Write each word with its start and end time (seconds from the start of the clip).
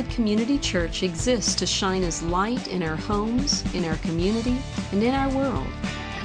Wildwood 0.00 0.16
Community 0.16 0.58
Church 0.58 1.02
exists 1.02 1.54
to 1.56 1.66
shine 1.66 2.02
as 2.04 2.22
light 2.22 2.68
in 2.68 2.82
our 2.82 2.96
homes, 2.96 3.62
in 3.74 3.84
our 3.84 3.96
community, 3.96 4.56
and 4.92 5.02
in 5.02 5.14
our 5.14 5.28
world. 5.34 5.66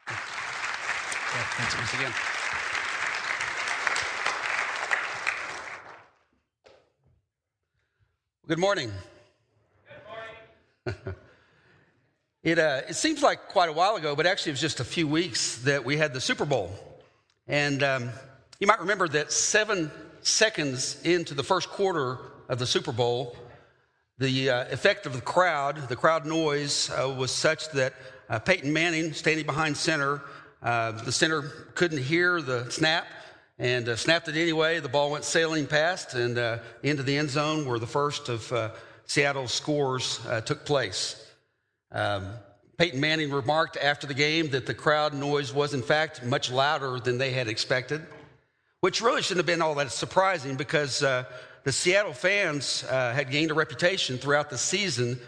Yeah, 0.06 0.16
thanks 1.56 1.76
once 1.76 1.94
again. 1.94 2.12
Good 8.46 8.58
morning. 8.58 8.92
Good 10.84 10.94
morning. 11.04 11.16
it, 12.42 12.58
uh, 12.58 12.82
it 12.86 12.94
seems 12.94 13.22
like 13.22 13.48
quite 13.48 13.70
a 13.70 13.72
while 13.72 13.96
ago, 13.96 14.14
but 14.14 14.26
actually 14.26 14.50
it 14.50 14.54
was 14.54 14.60
just 14.60 14.80
a 14.80 14.84
few 14.84 15.08
weeks 15.08 15.56
that 15.62 15.84
we 15.84 15.96
had 15.96 16.12
the 16.12 16.20
Super 16.20 16.44
Bowl. 16.44 16.70
And 17.48 17.82
um, 17.82 18.10
you 18.60 18.66
might 18.66 18.80
remember 18.80 19.08
that 19.08 19.32
seven 19.32 19.90
seconds 20.24 21.00
into 21.04 21.34
the 21.34 21.42
first 21.42 21.68
quarter 21.68 22.18
of 22.48 22.58
the 22.58 22.66
Super 22.66 22.92
Bowl, 22.92 23.36
the 24.18 24.50
uh, 24.50 24.64
effect 24.72 25.06
of 25.06 25.12
the 25.12 25.20
crowd, 25.20 25.88
the 25.88 25.96
crowd 25.96 26.26
noise, 26.26 26.90
uh, 26.90 27.14
was 27.16 27.30
such 27.30 27.70
that 27.70 27.94
uh, 28.28 28.38
Peyton 28.38 28.72
Manning, 28.72 29.12
standing 29.12 29.44
behind 29.44 29.76
center, 29.76 30.22
uh, 30.62 30.92
the 30.92 31.12
center 31.12 31.42
couldn't 31.74 31.98
hear 32.02 32.40
the 32.40 32.70
snap 32.70 33.06
and 33.58 33.88
uh, 33.88 33.96
snapped 33.96 34.28
it 34.28 34.36
anyway. 34.36 34.80
The 34.80 34.88
ball 34.88 35.10
went 35.10 35.24
sailing 35.24 35.66
past 35.66 36.14
and 36.14 36.38
uh, 36.38 36.58
into 36.82 37.02
the 37.02 37.16
end 37.16 37.30
zone 37.30 37.66
where 37.66 37.78
the 37.78 37.86
first 37.86 38.28
of 38.28 38.72
Seattle's 39.04 39.52
scores 39.52 40.20
took 40.46 40.64
place. 40.64 41.20
Um, 41.92 42.28
Peyton 42.78 42.98
Manning 42.98 43.30
remarked 43.30 43.76
after 43.76 44.06
the 44.06 44.14
game 44.14 44.48
that 44.50 44.66
the 44.66 44.74
crowd 44.74 45.14
noise 45.14 45.52
was, 45.52 45.74
in 45.74 45.82
fact, 45.82 46.24
much 46.24 46.50
louder 46.50 46.98
than 46.98 47.18
they 47.18 47.30
had 47.30 47.46
expected, 47.46 48.04
which 48.84 49.00
really 49.00 49.22
shouldn't 49.22 49.38
have 49.38 49.46
been 49.46 49.62
all 49.62 49.74
that 49.74 49.90
surprising 49.90 50.56
because 50.56 51.02
uh, 51.02 51.24
the 51.62 51.72
Seattle 51.72 52.12
fans 52.12 52.84
uh, 52.90 53.14
had 53.14 53.30
gained 53.30 53.50
a 53.50 53.54
reputation 53.54 54.18
throughout 54.18 54.50
the 54.50 54.58
season 54.58 55.18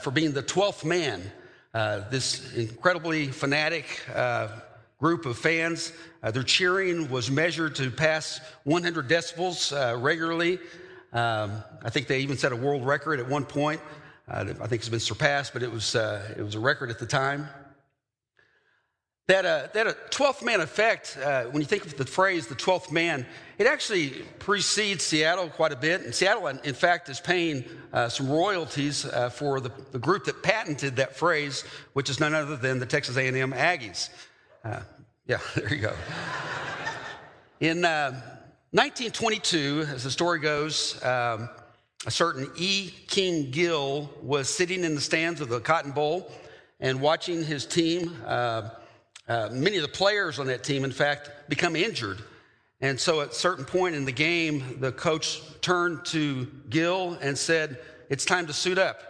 for 0.00 0.12
being 0.12 0.30
the 0.30 0.44
12th 0.44 0.84
man. 0.84 1.20
this 2.12 2.54
incredibly 2.54 3.26
fanatic 3.26 4.06
group 5.00 5.26
of 5.26 5.36
fans. 5.36 5.92
Uh, 6.22 6.30
their 6.30 6.44
cheering 6.44 7.10
was 7.10 7.32
measured 7.32 7.74
to 7.74 7.90
pass 7.90 8.40
100 8.62 9.08
decibels 9.08 9.72
uh, 9.72 9.98
regularly. 9.98 10.60
Um, 11.12 11.64
I 11.82 11.90
think 11.90 12.06
they 12.06 12.20
even 12.20 12.36
set 12.36 12.52
a 12.52 12.56
world 12.56 12.86
record 12.86 13.18
at 13.18 13.28
one 13.28 13.44
point. 13.44 13.80
Uh, 14.28 14.44
I 14.60 14.68
think 14.68 14.82
it's 14.82 14.88
been 14.88 15.00
surpassed, 15.00 15.52
but 15.52 15.64
it 15.64 15.72
was, 15.72 15.96
uh, 15.96 16.32
it 16.38 16.42
was 16.42 16.54
a 16.54 16.60
record 16.60 16.90
at 16.90 17.00
the 17.00 17.06
time. 17.06 17.48
That, 19.30 19.46
uh, 19.46 19.68
that 19.74 19.86
a 19.86 19.96
12th 20.10 20.44
man 20.44 20.60
effect, 20.60 21.16
uh, 21.22 21.44
when 21.44 21.62
you 21.62 21.64
think 21.64 21.86
of 21.86 21.96
the 21.96 22.04
phrase 22.04 22.48
the 22.48 22.56
12th 22.56 22.90
man, 22.90 23.24
it 23.58 23.68
actually 23.68 24.08
precedes 24.40 25.04
Seattle 25.04 25.48
quite 25.48 25.70
a 25.70 25.76
bit. 25.76 26.00
And 26.00 26.12
Seattle, 26.12 26.48
in 26.48 26.74
fact, 26.74 27.08
is 27.08 27.20
paying 27.20 27.64
some 28.08 28.28
royalties 28.28 29.06
for 29.34 29.60
the, 29.60 29.70
the 29.92 30.00
group 30.00 30.24
that 30.24 30.42
patented 30.42 30.96
that 30.96 31.14
phrase, 31.14 31.62
which 31.92 32.10
is 32.10 32.18
none 32.18 32.34
other 32.34 32.56
than 32.56 32.80
the 32.80 32.86
Texas 32.86 33.16
A&M 33.16 33.52
Aggies. 33.52 34.08
Uh, 34.64 34.80
yeah, 35.28 35.38
there 35.54 35.72
you 35.72 35.80
go. 35.80 35.94
In 37.60 37.84
uh, 37.84 38.10
1922, 38.72 39.86
as 39.92 40.02
the 40.02 40.10
story 40.10 40.40
goes, 40.40 41.00
um, 41.04 41.48
a 42.04 42.10
certain 42.10 42.50
E. 42.56 42.90
King 43.06 43.52
Gill 43.52 44.10
was 44.22 44.52
sitting 44.52 44.82
in 44.82 44.96
the 44.96 45.00
stands 45.00 45.40
of 45.40 45.48
the 45.48 45.60
Cotton 45.60 45.92
Bowl 45.92 46.32
and 46.80 47.00
watching 47.00 47.44
his 47.44 47.64
team. 47.64 48.16
Uh, 48.26 48.70
uh, 49.30 49.48
many 49.52 49.76
of 49.76 49.82
the 49.82 49.88
players 49.88 50.40
on 50.40 50.46
that 50.48 50.64
team, 50.64 50.82
in 50.82 50.90
fact, 50.90 51.30
become 51.48 51.76
injured. 51.76 52.18
And 52.80 52.98
so 52.98 53.20
at 53.20 53.30
a 53.30 53.34
certain 53.34 53.64
point 53.64 53.94
in 53.94 54.04
the 54.04 54.12
game, 54.12 54.78
the 54.80 54.90
coach 54.90 55.40
turned 55.60 56.04
to 56.06 56.46
Gill 56.68 57.16
and 57.22 57.38
said, 57.38 57.78
It's 58.08 58.24
time 58.24 58.48
to 58.48 58.52
suit 58.52 58.76
up. 58.76 59.00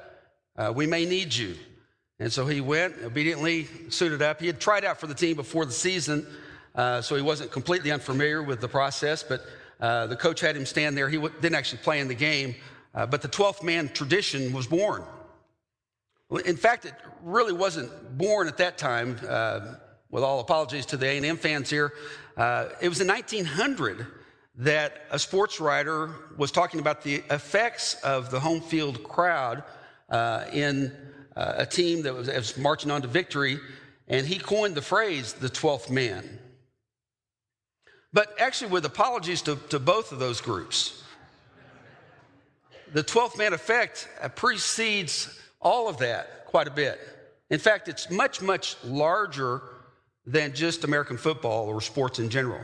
Uh, 0.58 0.72
we 0.76 0.86
may 0.86 1.06
need 1.06 1.34
you. 1.34 1.56
And 2.18 2.30
so 2.30 2.46
he 2.46 2.60
went, 2.60 2.96
obediently 3.02 3.66
suited 3.88 4.20
up. 4.20 4.40
He 4.40 4.46
had 4.46 4.60
tried 4.60 4.84
out 4.84 5.00
for 5.00 5.06
the 5.06 5.14
team 5.14 5.36
before 5.36 5.64
the 5.64 5.72
season, 5.72 6.26
uh, 6.74 7.00
so 7.00 7.16
he 7.16 7.22
wasn't 7.22 7.50
completely 7.50 7.90
unfamiliar 7.90 8.42
with 8.42 8.60
the 8.60 8.68
process, 8.68 9.22
but 9.22 9.46
uh, 9.80 10.06
the 10.06 10.16
coach 10.16 10.40
had 10.40 10.54
him 10.54 10.66
stand 10.66 10.98
there. 10.98 11.08
He 11.08 11.16
w- 11.16 11.34
didn't 11.40 11.56
actually 11.56 11.78
play 11.78 11.98
in 11.98 12.08
the 12.08 12.14
game, 12.14 12.54
uh, 12.94 13.06
but 13.06 13.22
the 13.22 13.28
12th 13.28 13.62
man 13.62 13.88
tradition 13.88 14.52
was 14.52 14.66
born. 14.66 15.02
In 16.44 16.58
fact, 16.58 16.84
it 16.84 16.92
really 17.22 17.54
wasn't 17.54 17.90
born 18.18 18.48
at 18.48 18.58
that 18.58 18.76
time, 18.76 19.18
uh, 19.26 19.76
with 20.10 20.24
all 20.24 20.40
apologies 20.40 20.86
to 20.86 20.96
the 20.96 21.06
A&M 21.06 21.36
fans 21.36 21.70
here. 21.70 21.92
Uh, 22.36 22.68
it 22.80 22.88
was 22.88 23.00
in 23.00 23.06
1900 23.06 24.06
that 24.56 25.06
a 25.10 25.18
sports 25.18 25.60
writer 25.60 26.10
was 26.36 26.50
talking 26.50 26.80
about 26.80 27.02
the 27.02 27.22
effects 27.30 27.94
of 28.02 28.30
the 28.30 28.40
home 28.40 28.60
field 28.60 29.02
crowd 29.04 29.62
uh, 30.10 30.44
in 30.52 30.92
uh, 31.36 31.54
a 31.56 31.66
team 31.66 32.02
that 32.02 32.14
was, 32.14 32.28
was 32.28 32.56
marching 32.58 32.90
on 32.90 33.02
to 33.02 33.08
victory, 33.08 33.58
and 34.08 34.26
he 34.26 34.38
coined 34.38 34.74
the 34.74 34.82
phrase 34.82 35.32
the 35.34 35.48
12th 35.48 35.88
man. 35.88 36.38
But 38.12 38.34
actually, 38.40 38.72
with 38.72 38.84
apologies 38.84 39.40
to, 39.42 39.56
to 39.68 39.78
both 39.78 40.10
of 40.10 40.18
those 40.18 40.40
groups, 40.40 41.04
the 42.92 43.04
12th 43.04 43.38
man 43.38 43.52
effect 43.52 44.08
uh, 44.20 44.28
precedes 44.28 45.40
all 45.60 45.88
of 45.88 45.98
that 45.98 46.46
quite 46.46 46.66
a 46.66 46.72
bit. 46.72 47.00
In 47.50 47.60
fact, 47.60 47.88
it's 47.88 48.10
much, 48.10 48.42
much 48.42 48.76
larger 48.84 49.62
than 50.30 50.54
just 50.54 50.84
American 50.84 51.16
football 51.16 51.66
or 51.66 51.80
sports 51.80 52.18
in 52.18 52.30
general. 52.30 52.60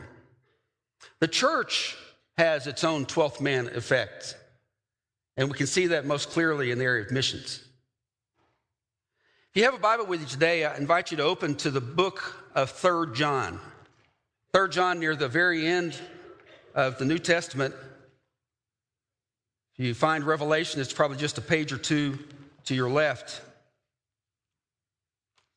The 1.19 1.27
church 1.27 1.97
has 2.37 2.67
its 2.67 2.83
own 2.83 3.05
12th 3.05 3.41
man 3.41 3.67
effect, 3.75 4.35
and 5.35 5.49
we 5.51 5.57
can 5.57 5.67
see 5.67 5.87
that 5.87 6.05
most 6.05 6.29
clearly 6.29 6.71
in 6.71 6.77
the 6.77 6.85
area 6.85 7.03
of 7.03 7.11
missions 7.11 7.61
If 9.51 9.57
you 9.57 9.63
have 9.65 9.73
a 9.73 9.79
Bible 9.79 10.05
with 10.05 10.21
you 10.21 10.27
today, 10.27 10.65
I 10.65 10.77
invite 10.77 11.11
you 11.11 11.17
to 11.17 11.23
open 11.23 11.55
to 11.55 11.71
the 11.71 11.81
book 11.81 12.47
of 12.55 12.69
Third 12.69 13.15
John. 13.15 13.59
Third 14.53 14.71
John, 14.71 14.99
near 14.99 15.15
the 15.15 15.27
very 15.27 15.67
end 15.67 15.99
of 16.75 16.99
the 16.99 17.05
New 17.05 17.19
Testament. 17.19 17.75
If 19.77 19.85
you 19.85 19.93
find 19.93 20.23
Revelation, 20.23 20.79
it's 20.79 20.93
probably 20.93 21.17
just 21.17 21.37
a 21.37 21.41
page 21.41 21.73
or 21.73 21.77
two 21.77 22.19
to 22.65 22.75
your 22.75 22.89
left. 22.89 23.41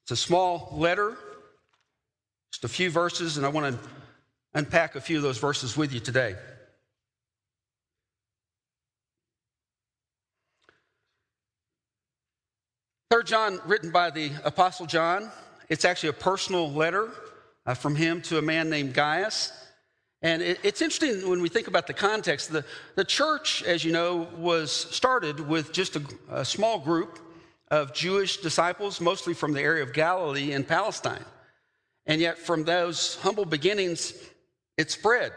It's 0.02 0.12
a 0.12 0.16
small 0.16 0.72
letter, 0.72 1.16
just 2.60 2.70
a 2.70 2.76
few 2.76 2.90
verses, 2.90 3.38
and 3.38 3.46
I 3.46 3.48
want 3.48 3.74
to 3.74 3.88
unpack 4.52 4.94
a 4.94 5.00
few 5.00 5.16
of 5.16 5.22
those 5.22 5.38
verses 5.38 5.78
with 5.78 5.94
you 5.94 6.00
today. 6.00 6.34
Third 13.10 13.26
John, 13.26 13.60
written 13.64 13.90
by 13.90 14.10
the 14.10 14.30
Apostle 14.44 14.84
John, 14.84 15.30
it's 15.70 15.86
actually 15.86 16.10
a 16.10 16.14
personal 16.14 16.70
letter 16.70 17.08
uh, 17.64 17.72
from 17.72 17.96
him 17.96 18.20
to 18.22 18.36
a 18.36 18.42
man 18.42 18.68
named 18.68 18.92
Gaius. 18.92 19.52
And 20.20 20.42
it, 20.42 20.60
it's 20.62 20.82
interesting 20.82 21.30
when 21.30 21.40
we 21.40 21.48
think 21.48 21.66
about 21.66 21.86
the 21.86 21.94
context. 21.94 22.52
The, 22.52 22.64
the 22.94 23.06
church, 23.06 23.62
as 23.62 23.86
you 23.86 23.92
know, 23.92 24.28
was 24.36 24.70
started 24.70 25.40
with 25.48 25.72
just 25.72 25.96
a, 25.96 26.02
a 26.30 26.44
small 26.44 26.78
group 26.78 27.18
of 27.70 27.94
Jewish 27.94 28.36
disciples, 28.38 29.00
mostly 29.00 29.32
from 29.32 29.54
the 29.54 29.62
area 29.62 29.82
of 29.82 29.94
Galilee 29.94 30.52
and 30.52 30.68
Palestine. 30.68 31.24
And 32.10 32.20
yet, 32.20 32.38
from 32.38 32.64
those 32.64 33.14
humble 33.22 33.44
beginnings, 33.44 34.12
it 34.76 34.90
spread. 34.90 35.30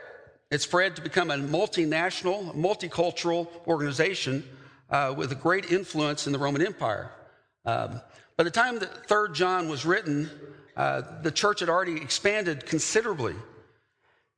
It 0.50 0.60
spread 0.60 0.96
to 0.96 1.04
become 1.04 1.30
a 1.30 1.36
multinational, 1.36 2.52
multicultural 2.56 3.48
organization 3.68 4.44
uh, 4.90 5.14
with 5.16 5.32
a 5.32 5.36
great 5.36 5.72
influence 5.72 6.26
in 6.26 6.34
the 6.34 6.40
Roman 6.40 6.66
Empire. 6.66 7.12
Um, 7.64 8.02
by 8.38 8.44
the 8.44 8.50
time 8.50 8.80
that 8.80 9.06
Third 9.06 9.36
John 9.36 9.70
was 9.70 9.86
written, 9.86 10.32
uh, 10.76 11.04
the 11.22 11.30
church 11.30 11.60
had 11.60 11.70
already 11.70 11.98
expanded 11.98 12.66
considerably. 12.66 13.36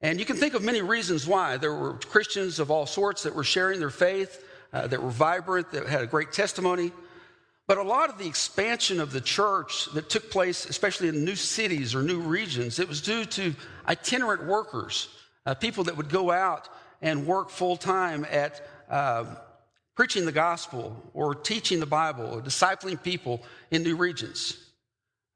And 0.02 0.20
you 0.20 0.26
can 0.26 0.36
think 0.36 0.56
of 0.56 0.62
many 0.62 0.82
reasons 0.82 1.26
why. 1.26 1.56
There 1.56 1.74
were 1.74 1.94
Christians 1.94 2.60
of 2.60 2.70
all 2.70 2.86
sorts 2.86 3.24
that 3.24 3.34
were 3.34 3.46
sharing 3.46 3.80
their 3.80 3.90
faith, 3.90 4.44
uh, 4.74 4.88
that 4.88 5.02
were 5.02 5.10
vibrant, 5.10 5.72
that 5.72 5.88
had 5.88 6.02
a 6.02 6.08
great 6.08 6.34
testimony. 6.34 6.92
But 7.68 7.80
a 7.80 7.84
lot 7.84 8.10
of 8.10 8.18
the 8.20 8.28
expansion 8.28 9.00
of 9.00 9.12
the 9.12 9.22
church 9.22 9.88
that 9.94 10.10
took 10.10 10.30
place, 10.30 10.66
especially 10.66 11.08
in 11.08 11.26
new 11.26 11.36
cities 11.36 11.96
or 11.96 12.04
new 12.04 12.20
regions, 12.20 12.80
it 12.80 12.88
was 12.88 13.02
due 13.02 13.26
to 13.26 13.56
itinerant 13.88 14.46
workers, 14.46 15.10
uh, 15.46 15.56
people 15.56 15.86
that 15.86 15.98
would 15.98 16.10
go 16.10 16.32
out 16.32 16.70
and 17.02 17.26
work 17.26 17.50
full 17.50 17.76
time 17.76 18.26
at 18.30 18.68
uh, 18.90 19.26
preaching 19.96 20.26
the 20.26 20.32
gospel 20.32 20.96
or 21.14 21.34
teaching 21.34 21.80
the 21.80 21.86
Bible 21.86 22.26
or 22.26 22.42
discipling 22.42 23.02
people 23.02 23.42
in 23.72 23.82
new 23.82 23.96
regions. 23.96 24.58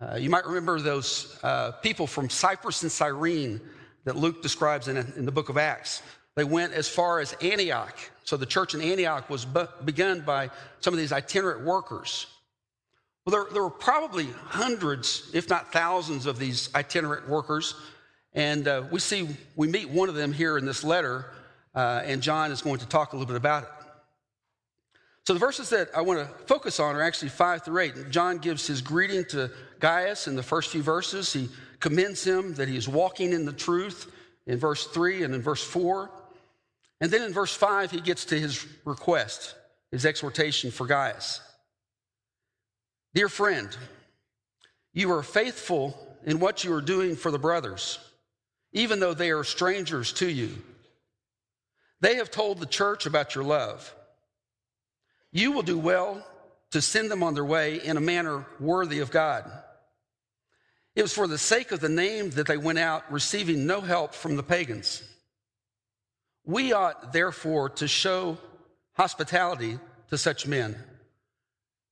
Uh, 0.01 0.15
you 0.15 0.29
might 0.29 0.45
remember 0.45 0.79
those 0.79 1.37
uh, 1.43 1.71
people 1.81 2.07
from 2.07 2.29
Cyprus 2.29 2.83
and 2.83 2.91
Cyrene 2.91 3.59
that 4.05 4.15
Luke 4.15 4.41
describes 4.41 4.87
in, 4.87 4.97
in, 4.97 5.25
the 5.25 5.31
book 5.31 5.49
of 5.49 5.57
Acts. 5.57 6.01
They 6.39 6.45
went 6.45 6.71
as 6.71 6.87
far 6.87 7.19
as 7.19 7.33
Antioch. 7.41 7.97
So 8.23 8.37
the 8.37 8.45
church 8.45 8.73
in 8.73 8.79
Antioch 8.79 9.29
was 9.29 9.45
begun 9.83 10.21
by 10.21 10.49
some 10.79 10.93
of 10.93 10.97
these 10.97 11.11
itinerant 11.11 11.65
workers. 11.65 12.27
Well, 13.25 13.43
there, 13.43 13.51
there 13.51 13.61
were 13.61 13.69
probably 13.69 14.27
hundreds, 14.45 15.29
if 15.33 15.49
not 15.49 15.73
thousands, 15.73 16.25
of 16.25 16.39
these 16.39 16.73
itinerant 16.73 17.27
workers. 17.27 17.75
And 18.31 18.69
uh, 18.69 18.83
we 18.89 19.01
see, 19.01 19.27
we 19.57 19.67
meet 19.67 19.89
one 19.89 20.07
of 20.07 20.15
them 20.15 20.31
here 20.31 20.57
in 20.57 20.65
this 20.65 20.81
letter, 20.81 21.25
uh, 21.75 22.03
and 22.05 22.21
John 22.21 22.53
is 22.53 22.61
going 22.61 22.79
to 22.79 22.87
talk 22.87 23.11
a 23.11 23.17
little 23.17 23.27
bit 23.27 23.35
about 23.35 23.63
it. 23.63 23.69
So 25.27 25.33
the 25.33 25.39
verses 25.39 25.69
that 25.71 25.89
I 25.93 25.99
want 25.99 26.19
to 26.19 26.45
focus 26.45 26.79
on 26.79 26.95
are 26.95 27.01
actually 27.01 27.29
five 27.31 27.65
through 27.65 27.81
eight. 27.81 28.11
John 28.11 28.37
gives 28.37 28.65
his 28.65 28.81
greeting 28.81 29.25
to 29.31 29.51
Gaius 29.81 30.29
in 30.29 30.37
the 30.37 30.43
first 30.43 30.71
few 30.71 30.83
verses. 30.83 31.33
He 31.33 31.49
commends 31.81 32.23
him 32.23 32.53
that 32.53 32.69
he 32.69 32.77
is 32.77 32.87
walking 32.87 33.33
in 33.33 33.43
the 33.43 33.51
truth 33.51 34.09
in 34.47 34.57
verse 34.57 34.87
three 34.87 35.23
and 35.23 35.35
in 35.35 35.41
verse 35.41 35.61
four. 35.61 36.09
And 37.01 37.11
then 37.11 37.23
in 37.23 37.33
verse 37.33 37.53
five, 37.53 37.91
he 37.91 38.01
gets 38.01 38.25
to 38.25 38.39
his 38.39 38.65
request, 38.85 39.55
his 39.91 40.05
exhortation 40.05 40.71
for 40.71 40.85
Gaius. 40.85 41.41
Dear 43.13 43.29
friend, 43.29 43.75
you 44.93 45.11
are 45.11 45.23
faithful 45.23 45.97
in 46.25 46.39
what 46.39 46.63
you 46.63 46.73
are 46.73 46.81
doing 46.81 47.15
for 47.15 47.31
the 47.31 47.39
brothers, 47.39 47.99
even 48.73 48.99
though 48.99 49.13
they 49.13 49.31
are 49.31 49.43
strangers 49.43 50.13
to 50.13 50.29
you. 50.29 50.51
They 52.01 52.15
have 52.15 52.31
told 52.31 52.59
the 52.59 52.65
church 52.65 53.05
about 53.05 53.35
your 53.35 53.43
love. 53.43 53.93
You 55.31 55.51
will 55.51 55.63
do 55.63 55.77
well 55.77 56.25
to 56.71 56.81
send 56.81 57.09
them 57.09 57.23
on 57.23 57.33
their 57.33 57.45
way 57.45 57.81
in 57.83 57.97
a 57.97 58.01
manner 58.01 58.45
worthy 58.59 58.99
of 58.99 59.11
God. 59.11 59.49
It 60.95 61.01
was 61.01 61.13
for 61.13 61.27
the 61.27 61.37
sake 61.37 61.71
of 61.71 61.79
the 61.79 61.89
name 61.89 62.31
that 62.31 62.47
they 62.47 62.57
went 62.57 62.79
out, 62.79 63.11
receiving 63.11 63.65
no 63.65 63.81
help 63.81 64.13
from 64.13 64.35
the 64.35 64.43
pagans. 64.43 65.03
We 66.49 66.73
ought, 66.73 67.13
therefore, 67.13 67.69
to 67.69 67.87
show 67.87 68.39
hospitality 68.93 69.77
to 70.09 70.17
such 70.17 70.47
men, 70.47 70.75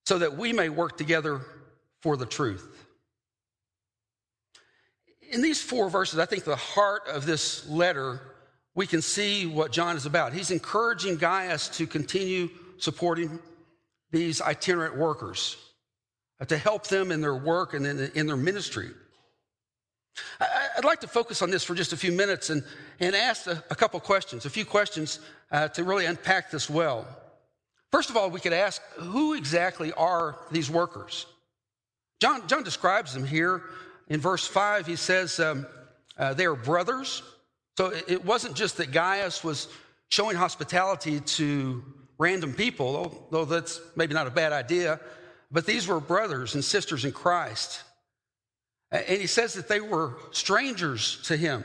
so 0.07 0.18
that 0.18 0.36
we 0.36 0.51
may 0.51 0.69
work 0.69 0.98
together 0.98 1.42
for 2.01 2.18
the 2.18 2.25
truth. 2.25 2.68
In 5.31 5.44
these 5.44 5.62
four 5.62 5.92
verses, 5.92 6.18
I 6.18 6.25
think 6.25 6.44
the 6.44 6.56
heart 6.56 7.04
of 7.07 7.27
this 7.27 7.69
letter, 7.69 8.19
we 8.74 8.88
can 8.88 9.04
see 9.04 9.45
what 9.45 9.71
John 9.71 9.95
is 9.95 10.07
about. 10.07 10.33
He's 10.33 10.50
encouraging 10.50 11.18
Gaius 11.18 11.69
to 11.77 11.86
continue 11.86 12.50
supporting 12.80 13.38
these 14.09 14.42
itinerant 14.42 14.98
workers 14.98 15.56
uh, 16.42 16.45
to 16.45 16.57
help 16.57 16.88
them 16.88 17.12
in 17.12 17.21
their 17.21 17.36
work 17.36 17.75
and 17.75 17.86
in, 17.86 18.12
in 18.15 18.25
their 18.25 18.36
ministry. 18.36 18.89
I'd 20.77 20.85
like 20.85 21.01
to 21.01 21.07
focus 21.07 21.41
on 21.41 21.50
this 21.50 21.63
for 21.63 21.74
just 21.74 21.91
a 21.91 21.97
few 21.97 22.12
minutes 22.12 22.51
and, 22.51 22.63
and 23.00 23.15
ask 23.15 23.47
a, 23.47 23.63
a 23.71 23.75
couple 23.75 24.00
questions, 24.00 24.45
a 24.45 24.50
few 24.50 24.63
questions 24.63 25.19
uh, 25.51 25.69
to 25.69 25.83
really 25.83 26.06
unpack 26.06 26.51
this 26.51 26.69
well. 26.69 27.07
First 27.91 28.12
of 28.12 28.18
all, 28.18 28.29
we 28.29 28.39
could 28.39 28.53
ask 28.53 28.81
who 28.94 29.33
exactly 29.33 29.91
are 29.94 30.38
these 30.51 30.69
workers? 30.69 31.25
John, 32.21 32.47
John 32.47 32.62
describes 32.62 33.12
them 33.12 33.25
here 33.25 33.63
in 34.07 34.19
verse 34.19 34.45
5. 34.45 34.85
He 34.85 34.97
says 34.97 35.39
um, 35.39 35.65
uh, 36.15 36.35
they 36.35 36.45
are 36.45 36.56
brothers. 36.56 37.23
So 37.77 37.91
it 38.07 38.23
wasn't 38.23 38.56
just 38.56 38.77
that 38.77 38.91
Gaius 38.91 39.44
was 39.44 39.69
showing 40.09 40.35
hospitality 40.35 41.21
to 41.21 41.83
random 42.19 42.53
people, 42.53 43.27
though 43.31 43.45
that's 43.45 43.81
maybe 43.95 44.13
not 44.13 44.27
a 44.27 44.31
bad 44.31 44.53
idea, 44.53 45.00
but 45.51 45.65
these 45.65 45.88
were 45.88 46.00
brothers 46.00 46.53
and 46.53 46.63
sisters 46.63 47.03
in 47.03 47.12
Christ. 47.12 47.83
And 48.91 49.21
he 49.21 49.27
says 49.27 49.53
that 49.55 49.67
they 49.67 49.81
were 49.81 50.15
strangers 50.31 51.21
to 51.23 51.35
him. 51.35 51.63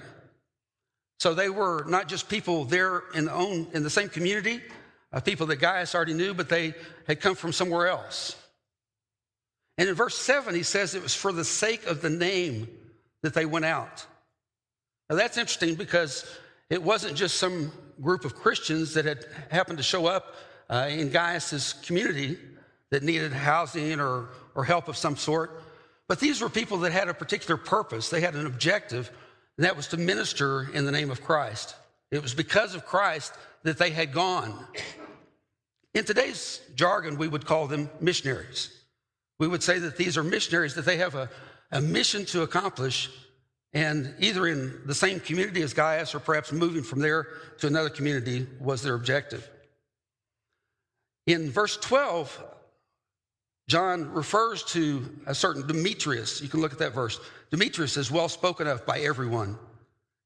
So 1.20 1.34
they 1.34 1.50
were 1.50 1.84
not 1.86 2.08
just 2.08 2.28
people 2.28 2.64
there 2.64 3.04
in 3.14 3.26
the, 3.26 3.32
own, 3.32 3.69
in 3.74 3.84
the 3.84 3.90
same 3.90 4.08
community, 4.08 4.60
uh, 5.12 5.20
people 5.20 5.46
that 5.46 5.56
Gaius 5.56 5.94
already 5.94 6.14
knew, 6.14 6.34
but 6.34 6.48
they 6.48 6.74
had 7.06 7.20
come 7.20 7.36
from 7.36 7.52
somewhere 7.52 7.86
else. 7.86 8.36
And 9.78 9.88
in 9.88 9.94
verse 9.94 10.19
7, 10.19 10.54
he 10.54 10.64
says 10.64 10.94
it 10.94 11.02
was 11.02 11.14
for 11.14 11.32
the 11.32 11.44
sake 11.44 11.86
of 11.86 12.02
the 12.02 12.10
name 12.10 12.69
that 13.22 13.34
they 13.34 13.46
went 13.46 13.64
out. 13.64 14.04
Now 15.08 15.16
that's 15.16 15.36
interesting 15.36 15.76
because 15.76 16.26
it 16.70 16.82
wasn't 16.82 17.16
just 17.16 17.36
some 17.36 17.70
group 18.00 18.24
of 18.24 18.34
Christians 18.34 18.94
that 18.94 19.04
had 19.04 19.26
happened 19.50 19.78
to 19.78 19.84
show 19.84 20.06
up 20.06 20.34
uh, 20.69 20.88
in 20.90 21.10
Gaius's 21.10 21.74
community 21.84 22.38
that 22.90 23.02
needed 23.02 23.32
housing 23.32 24.00
or, 24.00 24.28
or 24.54 24.64
help 24.64 24.88
of 24.88 24.96
some 24.96 25.16
sort. 25.16 25.62
But 26.12 26.20
these 26.20 26.43
were 26.43 26.50
people 26.50 26.76
that 26.81 26.93
had 26.93 27.09
a 27.09 27.14
particular 27.14 27.56
purpose. 27.56 28.11
They 28.11 28.20
had 28.20 28.35
an 28.35 28.44
objective, 28.44 29.11
and 29.56 29.64
that 29.64 29.79
was 29.79 29.88
to 29.88 29.97
minister 29.97 30.69
in 30.75 30.85
the 30.85 30.93
name 30.93 31.11
of 31.11 31.23
Christ. 31.23 31.75
It 32.11 32.20
was 32.20 32.35
because 32.35 32.75
of 32.75 32.85
Christ 32.85 33.32
that 33.62 33.79
they 33.79 33.88
had 33.88 34.12
gone. 34.12 34.67
In 35.94 36.05
today's 36.05 36.61
jargon, 36.75 37.17
we 37.17 37.29
would 37.29 37.47
call 37.47 37.67
them 37.67 37.88
missionaries. 37.99 38.79
We 39.38 39.49
would 39.49 39.62
say 39.62 39.79
that 39.79 39.97
these 39.97 40.19
are 40.19 40.23
missionaries, 40.23 40.75
that 40.75 40.85
they 40.85 40.99
have 40.99 41.14
a, 41.14 41.31
a 41.70 41.81
mission 41.81 42.26
to 42.26 42.43
accomplish, 42.43 43.08
and 43.73 44.15
either 44.19 44.46
in 44.46 44.82
the 44.84 44.94
same 44.94 45.19
community 45.19 45.63
as 45.63 45.72
Gaius 45.72 46.15
or 46.15 46.20
perhaps 46.20 46.53
moving 46.53 46.82
from 46.82 46.98
there 46.98 47.27
to 47.60 47.67
another 47.67 47.89
community 47.89 48.46
was 48.60 48.82
their 48.82 48.96
objective. 48.96 49.48
In 51.27 51.51
verse 51.51 51.79
12, 51.79 52.44
John 53.69 54.12
refers 54.12 54.64
to 54.64 55.08
a 55.26 55.34
certain 55.34 55.66
Demetrius. 55.66 56.40
You 56.40 56.48
can 56.48 56.60
look 56.60 56.72
at 56.72 56.78
that 56.81 56.94
verse. 56.94 57.20
Demetrius 57.50 57.96
is 57.96 58.10
well 58.10 58.28
spoken 58.28 58.66
of 58.66 58.84
by 58.86 59.00
everyone, 59.00 59.58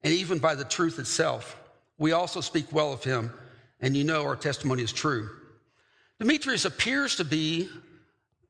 and 0.03 0.13
even 0.13 0.39
by 0.39 0.55
the 0.55 0.65
truth 0.65 0.99
itself. 0.99 1.57
We 1.99 2.13
also 2.13 2.41
speak 2.41 2.73
well 2.73 2.93
of 2.93 3.05
him, 3.05 3.33
and 3.81 3.97
you 3.97 4.05
know 4.05 4.25
our 4.25 4.37
testimony 4.37 4.83
is 4.83 4.93
true. 4.93 5.29
Demetrius 6.19 6.65
appears 6.65 7.17
to 7.17 7.25
be 7.25 7.69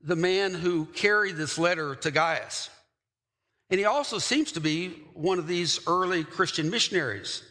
the 0.03 0.17
man 0.17 0.55
who 0.55 0.87
carried 0.87 1.37
this 1.37 1.59
letter 1.59 1.97
to 1.97 2.11
Gaius. 2.11 2.71
And 3.71 3.81
he 3.81 3.87
also 3.87 4.19
seems 4.19 4.53
to 4.53 4.61
be 4.61 4.91
one 5.15 5.41
of 5.41 5.49
these 5.49 5.81
early 5.89 6.23
Christian 6.23 6.71
missionaries. 6.71 7.43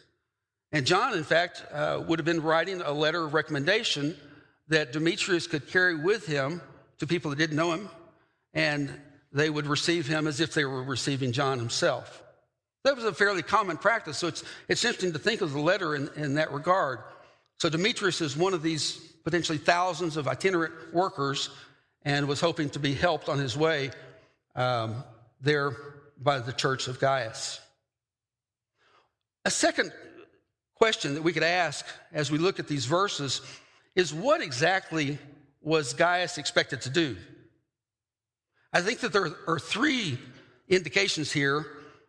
And 0.72 0.86
John, 0.86 1.14
in 1.14 1.24
fact, 1.24 1.64
uh, 1.70 2.02
would 2.06 2.18
have 2.18 2.26
been 2.26 2.42
writing 2.42 2.80
a 2.80 2.92
letter 2.92 3.24
of 3.24 3.34
recommendation 3.34 4.16
that 4.68 4.92
Demetrius 4.92 5.46
could 5.46 5.68
carry 5.68 5.94
with 5.94 6.26
him 6.26 6.62
to 6.98 7.06
people 7.06 7.30
that 7.30 7.36
didn't 7.36 7.56
know 7.56 7.72
him, 7.72 7.88
and 8.54 8.92
they 9.32 9.50
would 9.50 9.66
receive 9.66 10.06
him 10.06 10.26
as 10.26 10.40
if 10.40 10.54
they 10.54 10.64
were 10.64 10.82
receiving 10.82 11.32
John 11.32 11.58
himself. 11.58 12.22
That 12.84 12.96
was 12.96 13.04
a 13.04 13.12
fairly 13.12 13.42
common 13.42 13.76
practice, 13.76 14.18
so 14.18 14.28
it's, 14.28 14.44
it's 14.68 14.84
interesting 14.84 15.12
to 15.12 15.18
think 15.18 15.40
of 15.40 15.52
the 15.52 15.60
letter 15.60 15.94
in, 15.94 16.08
in 16.16 16.34
that 16.34 16.52
regard. 16.52 17.00
So 17.58 17.68
Demetrius 17.68 18.20
is 18.20 18.36
one 18.36 18.54
of 18.54 18.62
these 18.62 18.96
potentially 19.24 19.58
thousands 19.58 20.16
of 20.16 20.28
itinerant 20.28 20.94
workers 20.94 21.50
and 22.04 22.28
was 22.28 22.40
hoping 22.40 22.70
to 22.70 22.78
be 22.78 22.94
helped 22.94 23.28
on 23.28 23.38
his 23.38 23.56
way 23.56 23.90
um, 24.54 25.02
there 25.40 25.76
by 26.18 26.38
the 26.38 26.52
church 26.52 26.86
of 26.86 27.00
Gaius. 27.00 27.60
A 29.44 29.50
second 29.50 29.92
question 30.76 31.14
that 31.14 31.22
we 31.22 31.32
could 31.32 31.42
ask 31.42 31.84
as 32.12 32.30
we 32.30 32.38
look 32.38 32.58
at 32.58 32.68
these 32.68 32.86
verses 32.86 33.40
is 33.94 34.14
what 34.14 34.40
exactly 34.40 35.18
was 35.66 35.94
Gaius 35.94 36.38
expected 36.38 36.80
to 36.82 36.90
do? 36.90 37.16
I 38.72 38.80
think 38.80 39.00
that 39.00 39.12
there 39.12 39.32
are 39.48 39.58
three 39.58 40.16
indications 40.68 41.32
here. 41.32 41.66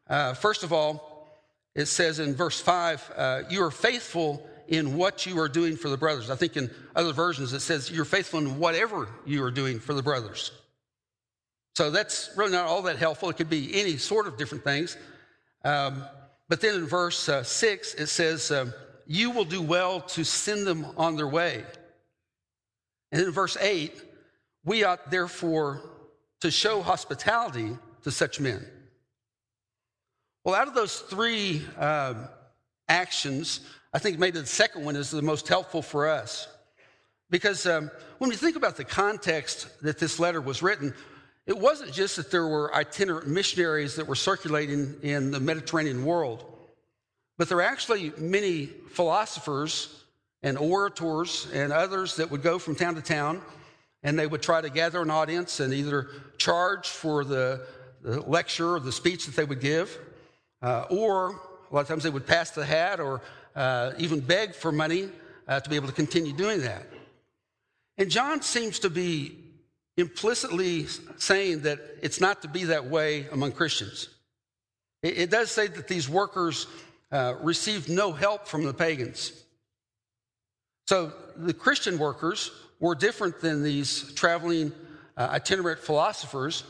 Uh, 0.08 0.36
first 0.36 0.64
of 0.64 0.72
all, 0.72 1.28
it 1.74 1.88
says 1.88 2.20
in 2.20 2.36
verse 2.36 2.62
5, 2.62 3.14
uh, 3.16 3.42
you 3.50 3.64
are 3.64 3.72
faithful 3.72 4.48
in 4.68 4.96
what 4.96 5.26
you 5.26 5.40
are 5.40 5.50
doing 5.50 5.76
for 5.76 5.90
the 5.90 5.98
brothers. 5.98 6.30
I 6.30 6.36
think 6.36 6.56
in 6.56 6.70
other 6.96 7.14
versions 7.14 7.52
it 7.52 7.62
says 7.62 7.90
you're 7.90 8.06
faithful 8.06 8.40
in 8.40 8.60
whatever 8.60 9.10
you 9.26 9.44
are 9.44 9.52
doing 9.52 9.80
for 9.80 9.96
the 9.96 10.04
brothers. 10.04 10.52
So 11.76 11.90
that's 11.90 12.30
really 12.36 12.52
not 12.52 12.68
all 12.68 12.84
that 12.84 12.98
helpful. 12.98 13.30
It 13.30 13.38
could 13.38 13.50
be 13.50 13.74
any 13.74 13.98
sort 13.98 14.28
of 14.28 14.38
different 14.38 14.64
things. 14.64 14.98
Um, 15.64 16.04
but 16.48 16.62
then 16.62 16.76
in 16.76 16.86
verse 16.86 17.28
uh, 17.28 17.44
6, 17.44 17.96
it 17.96 18.08
says, 18.08 18.52
um, 18.52 18.72
You 19.08 19.32
will 19.32 19.46
do 19.46 19.64
well 19.64 20.02
to 20.02 20.24
send 20.24 20.68
them 20.68 20.86
on 20.96 21.16
their 21.16 21.28
way. 21.28 21.64
And 23.12 23.22
in 23.22 23.32
verse 23.32 23.58
8, 23.60 23.94
we 24.64 24.84
ought 24.84 25.10
therefore 25.10 25.82
to 26.42 26.52
show 26.52 26.82
hospitality 26.82 27.78
to 28.04 28.12
such 28.12 28.40
men. 28.40 28.66
Well, 30.44 30.56
out 30.56 30.68
of 30.68 30.76
those 30.76 31.00
three 31.00 31.62
uh, 31.78 32.14
actions, 32.88 33.62
I 33.94 34.00
think 34.00 34.20
maybe 34.20 34.40
the 34.40 34.46
second 34.46 34.86
one 34.86 34.96
is 34.96 35.12
the 35.12 35.22
most 35.22 35.48
helpful 35.48 35.82
for 35.82 36.08
us. 36.08 36.48
Because 37.30 37.66
um, 37.66 37.92
when 38.20 38.30
we 38.30 38.36
think 38.36 38.56
about 38.56 38.78
the 38.78 38.86
context 38.86 39.68
that 39.82 40.00
this 40.00 40.20
letter 40.20 40.40
was 40.40 40.62
written, 40.62 40.94
it 41.46 41.58
wasn't 41.58 41.94
just 41.94 42.18
that 42.18 42.32
there 42.32 42.48
were 42.48 42.74
itinerant 42.76 43.28
missionaries 43.28 43.96
that 43.96 44.08
were 44.08 44.16
circulating 44.16 44.96
in 45.02 45.32
the 45.32 45.40
Mediterranean 45.40 46.06
world, 46.06 46.46
but 47.38 47.48
there 47.48 47.58
were 47.58 47.64
actually 47.64 48.12
many 48.18 48.68
philosophers 48.92 50.04
and 50.48 50.58
orators 50.58 51.46
and 51.54 51.74
others 51.74 52.16
that 52.16 52.32
would 52.32 52.42
go 52.42 52.58
from 52.58 52.74
town 52.74 52.96
to 52.96 53.02
town 53.02 53.42
and 54.02 54.18
they 54.18 54.26
would 54.26 54.42
try 54.42 54.62
to 54.62 54.70
gather 54.70 55.02
an 55.02 55.10
audience 55.10 55.60
and 55.60 55.74
either 55.74 56.08
charge 56.38 56.88
for 56.88 57.26
the, 57.26 57.68
the 58.02 58.22
lecture 58.22 58.76
or 58.76 58.80
the 58.80 58.92
speech 58.92 59.26
that 59.26 59.36
they 59.36 59.44
would 59.44 59.60
give, 59.60 59.98
uh, 60.62 60.86
or 60.90 61.32
a 61.32 61.76
lot 61.76 61.82
of 61.82 61.88
times 61.88 62.04
they 62.04 62.10
would 62.10 62.26
pass 62.26 62.52
the 62.52 62.66
hat 62.66 63.02
or 63.02 63.22
uh, 63.58 63.92
even 63.98 64.22
beg 64.22 64.56
for 64.56 64.72
money 64.72 65.10
uh, 65.50 65.60
to 65.60 65.70
be 65.70 65.76
able 65.76 65.88
to 65.88 65.94
continue 65.94 66.32
doing 66.32 66.62
that. 66.62 66.88
And 67.98 68.10
John 68.10 68.42
seems 68.42 68.80
to 68.80 68.90
be 68.90 69.36
implicitly 69.98 70.86
saying 71.18 71.64
that 71.64 71.80
it's 72.02 72.22
not 72.22 72.42
to 72.44 72.48
be 72.48 72.64
that 72.66 72.86
way 72.86 73.28
among 73.34 73.52
Christians. 73.52 74.08
It, 75.04 75.18
it 75.18 75.30
does 75.30 75.52
say 75.52 75.68
that 75.68 75.90
these 75.90 76.08
workers 76.08 76.68
uh, 77.12 77.34
received 77.42 77.90
no 77.90 78.14
help 78.14 78.48
from 78.48 78.64
the 78.64 78.74
pagans. 78.74 79.44
So 80.88 81.12
the 81.36 81.54
Christian 81.54 82.00
workers 82.00 82.52
were 82.80 82.96
different 82.96 83.42
than 83.42 83.62
these 83.62 84.14
traveling 84.14 84.72
uh, 85.18 85.28
itinerant 85.32 85.80
philosophers, 85.80 86.64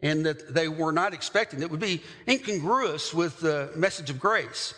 and 0.00 0.26
that 0.26 0.52
they 0.52 0.68
were 0.68 0.92
not 0.92 1.14
expecting. 1.14 1.62
It 1.62 1.70
would 1.70 1.80
be 1.80 2.02
incongruous 2.28 3.14
with 3.14 3.40
the 3.40 3.70
message 3.74 4.10
of 4.10 4.20
grace. 4.20 4.74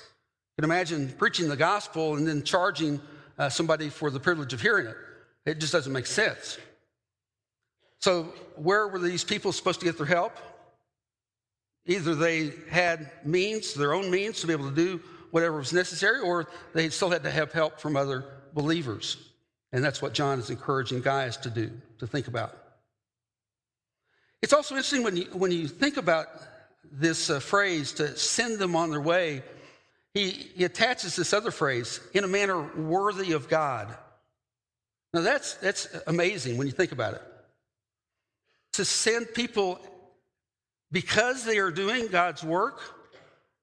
You 0.56 0.62
can 0.62 0.70
imagine 0.70 1.12
preaching 1.18 1.48
the 1.48 1.56
gospel 1.56 2.16
and 2.16 2.28
then 2.28 2.44
charging 2.44 3.00
uh, 3.38 3.48
somebody 3.48 3.88
for 3.88 4.10
the 4.10 4.20
privilege 4.20 4.52
of 4.52 4.60
hearing 4.60 4.86
it. 4.86 4.96
It 5.44 5.58
just 5.58 5.72
doesn't 5.72 5.92
make 5.92 6.06
sense. 6.06 6.58
So, 8.00 8.24
where 8.54 8.86
were 8.86 8.98
these 8.98 9.24
people 9.24 9.52
supposed 9.52 9.80
to 9.80 9.86
get 9.86 9.96
their 9.96 10.06
help? 10.06 10.36
Either 11.86 12.14
they 12.14 12.52
had 12.70 13.10
means, 13.24 13.74
their 13.74 13.94
own 13.94 14.10
means, 14.10 14.40
to 14.40 14.46
be 14.46 14.52
able 14.52 14.68
to 14.68 14.74
do 14.74 15.00
whatever 15.30 15.58
was 15.58 15.72
necessary, 15.72 16.20
or 16.20 16.46
they 16.72 16.88
still 16.88 17.10
had 17.10 17.22
to 17.24 17.30
have 17.30 17.52
help 17.52 17.80
from 17.80 17.96
other 17.96 18.24
believers. 18.56 19.18
And 19.72 19.84
that's 19.84 20.02
what 20.02 20.14
John 20.14 20.40
is 20.40 20.50
encouraging 20.50 21.02
Gaius 21.02 21.36
to 21.38 21.50
do, 21.50 21.70
to 21.98 22.06
think 22.06 22.26
about. 22.26 22.56
It's 24.42 24.52
also 24.52 24.74
interesting 24.74 25.04
when 25.04 25.16
you, 25.16 25.24
when 25.32 25.52
you 25.52 25.68
think 25.68 25.96
about 25.98 26.26
this 26.90 27.30
uh, 27.30 27.38
phrase, 27.38 27.92
to 27.92 28.16
send 28.16 28.58
them 28.58 28.74
on 28.74 28.90
their 28.90 29.00
way, 29.00 29.42
he, 30.14 30.30
he 30.30 30.64
attaches 30.64 31.14
this 31.14 31.32
other 31.32 31.50
phrase, 31.50 32.00
in 32.14 32.24
a 32.24 32.28
manner 32.28 32.62
worthy 32.74 33.32
of 33.32 33.48
God. 33.48 33.94
Now 35.12 35.20
that's, 35.20 35.54
that's 35.54 35.88
amazing 36.06 36.56
when 36.56 36.66
you 36.66 36.72
think 36.72 36.92
about 36.92 37.14
it. 37.14 37.22
To 38.74 38.84
send 38.84 39.34
people 39.34 39.78
because 40.90 41.44
they 41.44 41.58
are 41.58 41.70
doing 41.70 42.08
God's 42.08 42.42
work, 42.42 42.80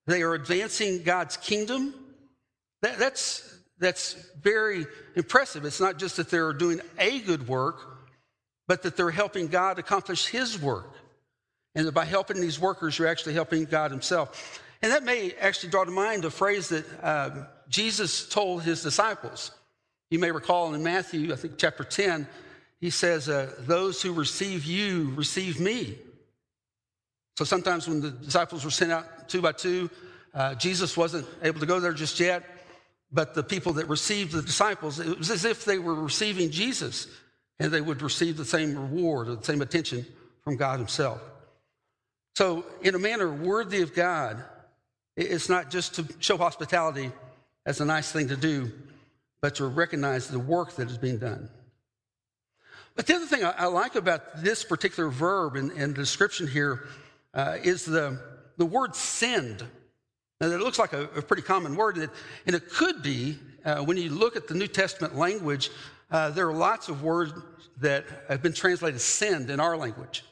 they 0.05 0.21
are 0.21 0.33
advancing 0.33 1.03
God's 1.03 1.37
kingdom. 1.37 1.95
That, 2.81 2.99
that's, 2.99 3.52
that's 3.79 4.13
very 4.41 4.85
impressive. 5.15 5.65
It's 5.65 5.79
not 5.79 5.97
just 5.97 6.17
that 6.17 6.29
they're 6.29 6.53
doing 6.53 6.81
a 6.99 7.19
good 7.19 7.47
work, 7.47 7.79
but 8.67 8.83
that 8.83 8.95
they're 8.95 9.11
helping 9.11 9.47
God 9.47 9.79
accomplish 9.79 10.27
His 10.27 10.61
work. 10.61 10.93
And 11.75 11.87
that 11.87 11.93
by 11.93 12.05
helping 12.05 12.39
these 12.39 12.59
workers, 12.59 12.97
you're 12.97 13.07
actually 13.07 13.33
helping 13.33 13.65
God 13.65 13.91
Himself. 13.91 14.61
And 14.81 14.91
that 14.91 15.03
may 15.03 15.31
actually 15.39 15.69
draw 15.69 15.83
to 15.83 15.91
mind 15.91 16.25
a 16.25 16.29
phrase 16.29 16.69
that 16.69 16.85
uh, 17.01 17.45
Jesus 17.67 18.27
told 18.29 18.63
His 18.63 18.83
disciples. 18.83 19.51
You 20.09 20.19
may 20.19 20.31
recall 20.31 20.73
in 20.73 20.83
Matthew, 20.83 21.33
I 21.33 21.35
think 21.35 21.57
chapter 21.57 21.83
10, 21.83 22.27
He 22.79 22.89
says, 22.89 23.27
uh, 23.27 23.51
Those 23.59 24.01
who 24.01 24.13
receive 24.13 24.65
you 24.65 25.13
receive 25.15 25.59
me. 25.59 25.97
So 27.37 27.45
sometimes 27.45 27.87
when 27.87 28.01
the 28.01 28.11
disciples 28.11 28.63
were 28.63 28.71
sent 28.71 28.91
out 28.91 29.27
two 29.27 29.41
by 29.41 29.53
two, 29.53 29.89
uh, 30.33 30.55
Jesus 30.55 30.95
wasn't 30.95 31.27
able 31.41 31.59
to 31.59 31.65
go 31.65 31.79
there 31.79 31.93
just 31.93 32.19
yet. 32.19 32.43
But 33.13 33.35
the 33.35 33.43
people 33.43 33.73
that 33.73 33.87
received 33.87 34.31
the 34.31 34.41
disciples, 34.41 34.99
it 34.99 35.17
was 35.17 35.29
as 35.29 35.45
if 35.45 35.65
they 35.65 35.77
were 35.77 35.93
receiving 35.93 36.49
Jesus 36.49 37.07
and 37.59 37.71
they 37.71 37.81
would 37.81 38.01
receive 38.01 38.37
the 38.37 38.45
same 38.45 38.75
reward 38.75 39.27
or 39.27 39.35
the 39.35 39.43
same 39.43 39.61
attention 39.61 40.05
from 40.43 40.57
God 40.57 40.79
Himself. 40.79 41.21
So, 42.35 42.65
in 42.81 42.95
a 42.95 42.99
manner 42.99 43.31
worthy 43.31 43.81
of 43.81 43.93
God, 43.93 44.43
it's 45.15 45.47
not 45.47 45.69
just 45.69 45.95
to 45.95 46.07
show 46.19 46.37
hospitality 46.37 47.11
as 47.65 47.79
a 47.79 47.85
nice 47.85 48.11
thing 48.11 48.29
to 48.29 48.35
do, 48.35 48.71
but 49.41 49.55
to 49.55 49.67
recognize 49.67 50.27
the 50.27 50.39
work 50.39 50.75
that 50.77 50.89
is 50.89 50.97
being 50.97 51.19
done. 51.19 51.49
But 52.95 53.05
the 53.05 53.15
other 53.15 53.25
thing 53.25 53.43
I, 53.43 53.65
like 53.65 53.95
about 53.95 54.43
this 54.43 54.63
particular 54.63 55.09
verb 55.09 55.55
and, 55.55 55.71
the 55.71 55.93
description 55.93 56.47
here 56.47 56.87
uh, 57.33 57.57
is 57.63 57.85
the, 57.85 58.19
the 58.57 58.65
word 58.65 58.95
send. 58.95 59.63
Now, 60.41 60.47
it 60.47 60.59
looks 60.59 60.79
like 60.79 60.93
a, 60.93 61.03
a 61.15 61.21
pretty 61.21 61.43
common 61.43 61.75
word, 61.75 61.95
and 61.95 62.05
it, 62.05 62.09
and 62.45 62.55
it 62.55 62.69
could 62.69 63.01
be, 63.01 63.37
uh, 63.63 63.81
when 63.83 63.97
you 63.97 64.09
look 64.09 64.35
at 64.35 64.47
the 64.47 64.53
New 64.53 64.67
Testament 64.67 65.15
language, 65.15 65.69
uh, 66.11 66.29
there 66.31 66.47
are 66.47 66.53
lots 66.53 66.89
of 66.89 67.03
words 67.03 67.33
that 67.79 68.05
have 68.27 68.41
been 68.41 68.53
translated 68.53 68.99
send 68.99 69.49
in 69.49 69.59
our 69.59 69.77
language. 69.77 70.23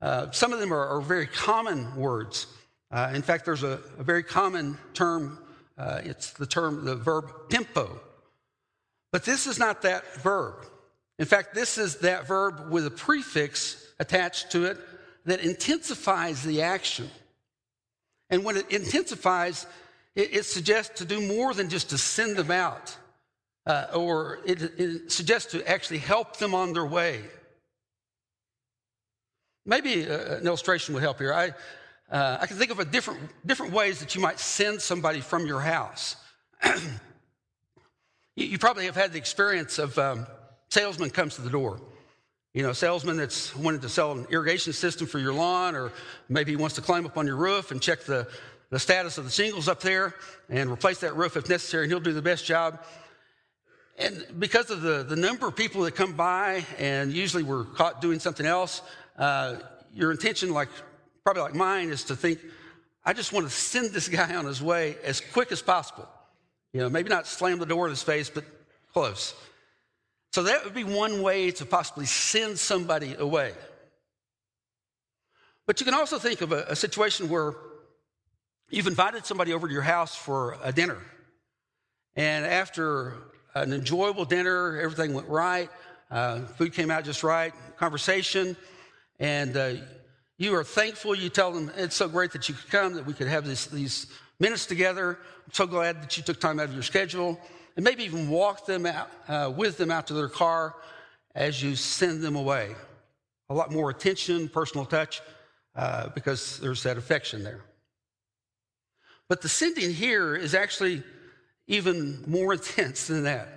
Uh, 0.00 0.30
some 0.30 0.52
of 0.52 0.60
them 0.60 0.72
are, 0.72 0.86
are 0.86 1.00
very 1.00 1.26
common 1.26 1.94
words. 1.96 2.46
Uh, 2.90 3.10
in 3.14 3.22
fact, 3.22 3.44
there's 3.44 3.62
a, 3.62 3.80
a 3.98 4.02
very 4.02 4.22
common 4.22 4.78
term, 4.94 5.38
uh, 5.76 6.00
it's 6.04 6.32
the 6.32 6.46
term, 6.46 6.84
the 6.84 6.94
verb 6.94 7.30
pempo. 7.50 8.00
But 9.12 9.24
this 9.24 9.46
is 9.46 9.58
not 9.58 9.82
that 9.82 10.16
verb. 10.16 10.66
In 11.18 11.26
fact, 11.26 11.54
this 11.54 11.78
is 11.78 11.96
that 11.96 12.26
verb 12.26 12.70
with 12.70 12.86
a 12.86 12.90
prefix 12.90 13.92
attached 13.98 14.52
to 14.52 14.64
it 14.64 14.78
that 15.24 15.40
intensifies 15.40 16.42
the 16.42 16.62
action. 16.62 17.10
And 18.30 18.44
when 18.44 18.56
it 18.56 18.70
intensifies, 18.70 19.66
it, 20.14 20.36
it 20.36 20.44
suggests 20.44 20.98
to 20.98 21.04
do 21.04 21.20
more 21.20 21.54
than 21.54 21.68
just 21.68 21.90
to 21.90 21.98
send 21.98 22.36
them 22.36 22.50
out, 22.50 22.96
uh, 23.66 23.86
or 23.94 24.40
it, 24.44 24.62
it 24.78 25.12
suggests 25.12 25.52
to 25.52 25.68
actually 25.68 25.98
help 25.98 26.36
them 26.36 26.54
on 26.54 26.72
their 26.72 26.86
way. 26.86 27.22
Maybe 29.64 30.08
uh, 30.08 30.36
an 30.36 30.46
illustration 30.46 30.94
would 30.94 31.02
help 31.02 31.18
here. 31.18 31.32
I, 31.32 31.52
uh, 32.10 32.38
I 32.40 32.46
can 32.46 32.56
think 32.56 32.70
of 32.70 32.80
a 32.80 32.84
different, 32.84 33.20
different 33.44 33.72
ways 33.72 34.00
that 34.00 34.14
you 34.14 34.20
might 34.20 34.38
send 34.38 34.80
somebody 34.80 35.20
from 35.20 35.46
your 35.46 35.60
house. 35.60 36.16
you, 36.64 36.80
you, 38.34 38.58
probably 38.58 38.86
have 38.86 38.96
had 38.96 39.12
the 39.12 39.18
experience 39.18 39.78
of 39.78 39.98
um, 39.98 40.26
salesman 40.70 41.10
comes 41.10 41.34
to 41.34 41.42
the 41.42 41.50
door. 41.50 41.80
You 42.58 42.64
know, 42.64 42.70
a 42.70 42.74
salesman 42.74 43.16
that's 43.16 43.54
wanted 43.54 43.82
to 43.82 43.88
sell 43.88 44.10
an 44.10 44.26
irrigation 44.30 44.72
system 44.72 45.06
for 45.06 45.20
your 45.20 45.32
lawn, 45.32 45.76
or 45.76 45.92
maybe 46.28 46.50
he 46.50 46.56
wants 46.56 46.74
to 46.74 46.80
climb 46.80 47.06
up 47.06 47.16
on 47.16 47.24
your 47.24 47.36
roof 47.36 47.70
and 47.70 47.80
check 47.80 48.00
the, 48.00 48.26
the 48.70 48.80
status 48.80 49.16
of 49.16 49.24
the 49.24 49.30
shingles 49.30 49.68
up 49.68 49.78
there 49.78 50.16
and 50.48 50.68
replace 50.68 50.98
that 50.98 51.14
roof 51.14 51.36
if 51.36 51.48
necessary, 51.48 51.84
and 51.84 51.92
he'll 51.92 52.00
do 52.00 52.12
the 52.12 52.20
best 52.20 52.44
job. 52.44 52.82
And 53.96 54.26
because 54.40 54.70
of 54.70 54.82
the, 54.82 55.04
the 55.04 55.14
number 55.14 55.46
of 55.46 55.54
people 55.54 55.82
that 55.82 55.94
come 55.94 56.14
by, 56.14 56.66
and 56.80 57.12
usually 57.12 57.44
we're 57.44 57.62
caught 57.62 58.02
doing 58.02 58.18
something 58.18 58.44
else, 58.44 58.82
uh, 59.16 59.58
your 59.94 60.10
intention, 60.10 60.52
like 60.52 60.68
probably 61.22 61.42
like 61.42 61.54
mine, 61.54 61.90
is 61.90 62.02
to 62.06 62.16
think, 62.16 62.40
I 63.04 63.12
just 63.12 63.32
want 63.32 63.46
to 63.46 63.52
send 63.52 63.92
this 63.92 64.08
guy 64.08 64.34
on 64.34 64.46
his 64.46 64.60
way 64.60 64.96
as 65.04 65.20
quick 65.20 65.52
as 65.52 65.62
possible. 65.62 66.08
You 66.72 66.80
know, 66.80 66.88
maybe 66.90 67.08
not 67.08 67.28
slam 67.28 67.60
the 67.60 67.66
door 67.66 67.86
in 67.86 67.90
his 67.90 68.02
face, 68.02 68.28
but 68.28 68.42
close. 68.92 69.32
So 70.32 70.42
that 70.44 70.64
would 70.64 70.74
be 70.74 70.84
one 70.84 71.22
way 71.22 71.50
to 71.52 71.64
possibly 71.64 72.06
send 72.06 72.58
somebody 72.58 73.14
away. 73.14 73.52
But 75.66 75.80
you 75.80 75.84
can 75.84 75.94
also 75.94 76.18
think 76.18 76.40
of 76.40 76.52
a, 76.52 76.64
a 76.68 76.76
situation 76.76 77.28
where 77.28 77.54
you've 78.70 78.86
invited 78.86 79.26
somebody 79.26 79.52
over 79.52 79.66
to 79.66 79.72
your 79.72 79.82
house 79.82 80.14
for 80.14 80.56
a 80.62 80.72
dinner. 80.72 80.98
And 82.16 82.44
after 82.44 83.14
an 83.54 83.72
enjoyable 83.72 84.24
dinner, 84.24 84.78
everything 84.80 85.14
went 85.14 85.28
right, 85.28 85.70
uh, 86.10 86.40
food 86.40 86.72
came 86.72 86.90
out 86.90 87.04
just 87.04 87.22
right, 87.22 87.52
conversation, 87.76 88.56
and 89.18 89.56
uh, 89.56 89.72
you 90.36 90.54
are 90.54 90.64
thankful. 90.64 91.14
You 91.14 91.28
tell 91.28 91.52
them, 91.52 91.70
it's 91.76 91.96
so 91.96 92.08
great 92.08 92.32
that 92.32 92.48
you 92.48 92.54
could 92.54 92.70
come, 92.70 92.94
that 92.94 93.06
we 93.06 93.12
could 93.12 93.28
have 93.28 93.46
this, 93.46 93.66
these 93.66 94.06
minutes 94.38 94.66
together. 94.66 95.18
I'm 95.46 95.52
so 95.52 95.66
glad 95.66 96.02
that 96.02 96.16
you 96.16 96.22
took 96.22 96.40
time 96.40 96.60
out 96.60 96.68
of 96.68 96.74
your 96.74 96.82
schedule 96.82 97.40
and 97.78 97.84
maybe 97.84 98.02
even 98.02 98.28
walk 98.28 98.66
them 98.66 98.86
out 98.86 99.08
uh, 99.28 99.52
with 99.56 99.78
them 99.78 99.88
out 99.88 100.08
to 100.08 100.14
their 100.14 100.28
car 100.28 100.74
as 101.36 101.62
you 101.62 101.76
send 101.76 102.22
them 102.22 102.34
away. 102.34 102.74
A 103.50 103.54
lot 103.54 103.70
more 103.70 103.88
attention, 103.88 104.48
personal 104.48 104.84
touch, 104.84 105.22
uh, 105.76 106.08
because 106.08 106.58
there's 106.58 106.82
that 106.82 106.98
affection 106.98 107.44
there. 107.44 107.60
But 109.28 109.42
the 109.42 109.48
sending 109.48 109.94
here 109.94 110.34
is 110.34 110.56
actually 110.56 111.04
even 111.68 112.24
more 112.26 112.52
intense 112.54 113.06
than 113.06 113.22
that. 113.22 113.48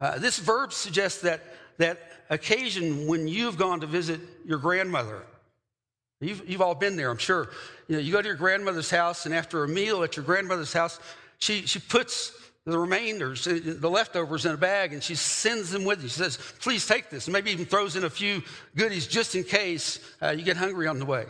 Uh, 0.00 0.18
this 0.20 0.38
verb 0.38 0.72
suggests 0.72 1.22
that 1.22 1.42
that 1.78 1.98
occasion 2.30 3.08
when 3.08 3.26
you've 3.26 3.56
gone 3.56 3.80
to 3.80 3.88
visit 3.88 4.20
your 4.46 4.58
grandmother. 4.58 5.20
You've, 6.20 6.48
you've 6.48 6.62
all 6.62 6.76
been 6.76 6.94
there, 6.94 7.10
I'm 7.10 7.18
sure. 7.18 7.50
You 7.88 7.96
know, 7.96 8.02
you 8.02 8.12
go 8.12 8.22
to 8.22 8.28
your 8.28 8.36
grandmother's 8.36 8.90
house, 8.90 9.26
and 9.26 9.34
after 9.34 9.64
a 9.64 9.68
meal 9.68 10.04
at 10.04 10.16
your 10.16 10.24
grandmother's 10.24 10.72
house, 10.72 11.00
she, 11.38 11.66
she 11.66 11.80
puts 11.80 12.30
the 12.64 12.78
remainders, 12.78 13.46
uh, 13.46 13.58
the 13.62 13.90
leftovers 13.90 14.46
in 14.46 14.52
a 14.52 14.56
bag, 14.56 14.92
and 14.92 15.02
she 15.02 15.14
sends 15.14 15.70
them 15.70 15.84
with 15.84 16.02
you. 16.02 16.08
She 16.08 16.18
says, 16.18 16.38
Please 16.60 16.86
take 16.86 17.10
this. 17.10 17.26
And 17.26 17.32
maybe 17.32 17.50
even 17.50 17.66
throws 17.66 17.96
in 17.96 18.04
a 18.04 18.10
few 18.10 18.42
goodies 18.76 19.06
just 19.06 19.34
in 19.34 19.42
case 19.42 19.98
uh, 20.22 20.30
you 20.30 20.44
get 20.44 20.56
hungry 20.56 20.86
on 20.86 20.98
the 20.98 21.06
way. 21.06 21.26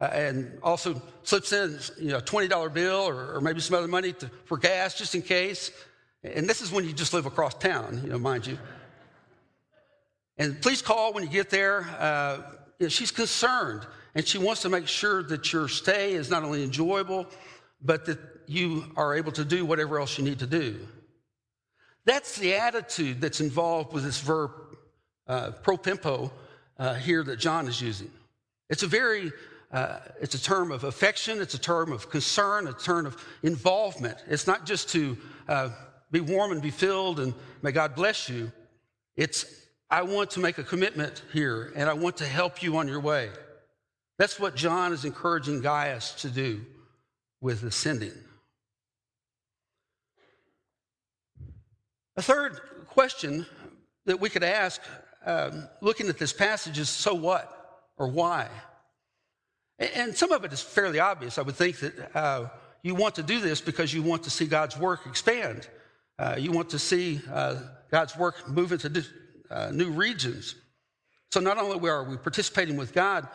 Uh, 0.00 0.04
and 0.06 0.58
also 0.62 1.00
slips 1.22 1.52
in 1.52 1.78
you 1.98 2.10
know, 2.10 2.18
a 2.18 2.22
$20 2.22 2.72
bill 2.72 3.06
or, 3.08 3.36
or 3.36 3.40
maybe 3.40 3.60
some 3.60 3.76
other 3.76 3.86
money 3.86 4.12
to, 4.14 4.30
for 4.46 4.56
gas 4.56 4.96
just 4.96 5.14
in 5.14 5.22
case. 5.22 5.70
And 6.24 6.48
this 6.48 6.60
is 6.60 6.72
when 6.72 6.84
you 6.84 6.92
just 6.92 7.14
live 7.14 7.26
across 7.26 7.54
town, 7.54 8.00
you 8.02 8.10
know, 8.10 8.18
mind 8.18 8.46
you. 8.46 8.58
And 10.36 10.60
please 10.60 10.82
call 10.82 11.12
when 11.12 11.22
you 11.22 11.30
get 11.30 11.50
there. 11.50 11.82
Uh, 11.98 12.38
you 12.78 12.86
know, 12.86 12.88
she's 12.88 13.10
concerned 13.10 13.86
and 14.14 14.26
she 14.26 14.38
wants 14.38 14.62
to 14.62 14.68
make 14.68 14.88
sure 14.88 15.22
that 15.24 15.52
your 15.52 15.68
stay 15.68 16.14
is 16.14 16.30
not 16.30 16.42
only 16.42 16.64
enjoyable, 16.64 17.26
but 17.82 18.06
that 18.06 18.39
you 18.50 18.84
are 18.96 19.14
able 19.14 19.30
to 19.30 19.44
do 19.44 19.64
whatever 19.64 20.00
else 20.00 20.18
you 20.18 20.24
need 20.24 20.40
to 20.40 20.46
do. 20.46 20.80
That's 22.04 22.36
the 22.36 22.54
attitude 22.54 23.20
that's 23.20 23.40
involved 23.40 23.92
with 23.92 24.02
this 24.02 24.20
verb 24.20 24.50
uh, 25.28 25.52
propempo 25.62 26.32
uh, 26.76 26.94
here 26.94 27.22
that 27.22 27.38
John 27.38 27.68
is 27.68 27.80
using. 27.80 28.10
It's 28.68 28.82
a 28.82 28.88
very, 28.88 29.30
uh, 29.70 30.00
it's 30.20 30.34
a 30.34 30.42
term 30.42 30.72
of 30.72 30.82
affection, 30.82 31.40
it's 31.40 31.54
a 31.54 31.60
term 31.60 31.92
of 31.92 32.10
concern, 32.10 32.66
a 32.66 32.72
term 32.72 33.06
of 33.06 33.24
involvement. 33.44 34.18
It's 34.28 34.48
not 34.48 34.66
just 34.66 34.88
to 34.90 35.16
uh, 35.48 35.68
be 36.10 36.18
warm 36.18 36.50
and 36.50 36.60
be 36.60 36.72
filled 36.72 37.20
and 37.20 37.32
may 37.62 37.70
God 37.70 37.94
bless 37.94 38.28
you. 38.28 38.50
It's, 39.14 39.44
I 39.88 40.02
want 40.02 40.32
to 40.32 40.40
make 40.40 40.58
a 40.58 40.64
commitment 40.64 41.22
here 41.32 41.72
and 41.76 41.88
I 41.88 41.92
want 41.92 42.16
to 42.16 42.26
help 42.26 42.64
you 42.64 42.78
on 42.78 42.88
your 42.88 43.00
way. 43.00 43.30
That's 44.18 44.40
what 44.40 44.56
John 44.56 44.92
is 44.92 45.04
encouraging 45.04 45.60
Gaius 45.60 46.14
to 46.22 46.28
do 46.28 46.66
with 47.40 47.62
ascending. 47.62 48.12
A 52.16 52.22
third 52.22 52.60
question 52.88 53.46
that 54.06 54.20
we 54.20 54.28
could 54.28 54.42
ask 54.42 54.80
um, 55.24 55.68
looking 55.80 56.08
at 56.08 56.18
this 56.18 56.32
passage 56.32 56.78
is 56.78 56.88
so 56.88 57.14
what 57.14 57.82
or 57.96 58.08
why? 58.08 58.48
And 59.78 60.14
some 60.16 60.32
of 60.32 60.44
it 60.44 60.52
is 60.52 60.60
fairly 60.60 61.00
obvious. 61.00 61.38
I 61.38 61.42
would 61.42 61.56
think 61.56 61.78
that 61.78 62.16
uh, 62.16 62.48
you 62.82 62.94
want 62.94 63.14
to 63.16 63.22
do 63.22 63.40
this 63.40 63.60
because 63.60 63.94
you 63.94 64.02
want 64.02 64.24
to 64.24 64.30
see 64.30 64.46
God's 64.46 64.76
work 64.76 65.06
expand. 65.06 65.68
Uh, 66.18 66.36
you 66.38 66.52
want 66.52 66.70
to 66.70 66.78
see 66.78 67.20
uh, 67.32 67.56
God's 67.90 68.16
work 68.16 68.48
move 68.48 68.72
into 68.72 69.06
uh, 69.50 69.70
new 69.72 69.90
regions. 69.90 70.54
So 71.30 71.40
not 71.40 71.58
only 71.58 71.88
are 71.88 72.04
we 72.04 72.16
participating 72.16 72.76
with 72.76 72.92
God, 72.92 73.28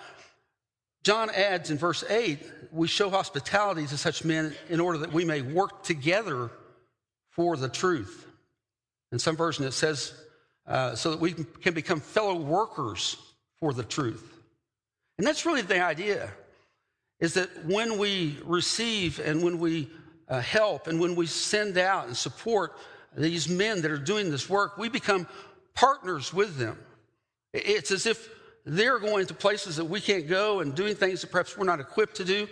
John 1.04 1.30
adds 1.30 1.72
in 1.72 1.78
verse 1.78 2.04
8, 2.08 2.40
we 2.72 2.88
show 2.88 3.10
hospitality 3.10 3.86
to 3.88 3.98
such 3.98 4.26
men 4.26 4.54
in 4.70 4.80
order 4.80 4.98
that 5.00 5.14
we 5.14 5.24
may 5.24 5.42
work 5.42 5.84
together 5.84 6.52
for 7.30 7.56
the 7.58 7.70
truth. 7.70 8.28
In 9.12 9.20
some 9.20 9.36
version, 9.36 9.66
it 9.66 9.74
says, 9.74 10.14
uh, 10.68 10.96
so 10.96 11.12
that 11.12 11.20
we 11.20 11.34
can 11.62 11.74
become 11.74 12.00
fellow 12.00 12.36
workers 12.36 13.18
for 13.60 13.74
the 13.74 13.84
truth. 13.84 14.40
And 15.18 15.26
that's 15.26 15.46
really 15.46 15.62
the 15.62 15.82
idea, 15.82 16.32
is 17.20 17.36
that 17.36 17.66
when 17.66 17.98
we 17.98 18.38
receive 18.44 19.20
and 19.20 19.44
when 19.44 19.60
we 19.60 19.90
uh, 20.28 20.42
help 20.42 20.88
and 20.88 21.00
when 21.00 21.16
we 21.16 21.28
send 21.28 21.78
out 21.78 22.08
and 22.08 22.18
support 22.18 22.74
these 23.16 23.48
men 23.48 23.82
that 23.82 23.92
are 23.92 23.98
doing 23.98 24.30
this 24.30 24.50
work, 24.50 24.78
we 24.78 24.90
become 24.90 25.28
partners 25.74 26.34
with 26.34 26.58
them. 26.58 26.78
It's 27.54 27.92
as 27.92 28.06
if 28.06 28.30
they're 28.66 29.00
going 29.00 29.28
to 29.28 29.34
places 29.34 29.78
that 29.78 29.86
we 29.86 30.02
can't 30.02 30.28
go 30.28 30.60
and 30.60 30.76
doing 30.76 30.96
things 30.96 31.22
that 31.22 31.32
perhaps 31.32 31.58
we're 31.58 31.66
not 31.66 31.80
equipped 31.80 32.16
to 32.16 32.26
do, 32.26 32.48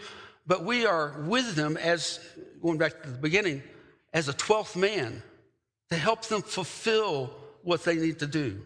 but 0.46 0.64
we 0.64 0.86
are 0.86 1.20
with 1.22 1.56
them 1.56 1.76
as, 1.78 2.20
going 2.62 2.78
back 2.78 3.02
to 3.02 3.10
the 3.10 3.18
beginning, 3.18 3.64
as 4.14 4.30
a 4.30 4.34
12th 4.34 4.76
man 4.76 5.22
to 5.94 6.00
help 6.00 6.26
them 6.26 6.42
fulfill 6.42 7.30
what 7.62 7.84
they 7.84 7.96
need 7.96 8.20
to 8.20 8.28
do. 8.28 8.60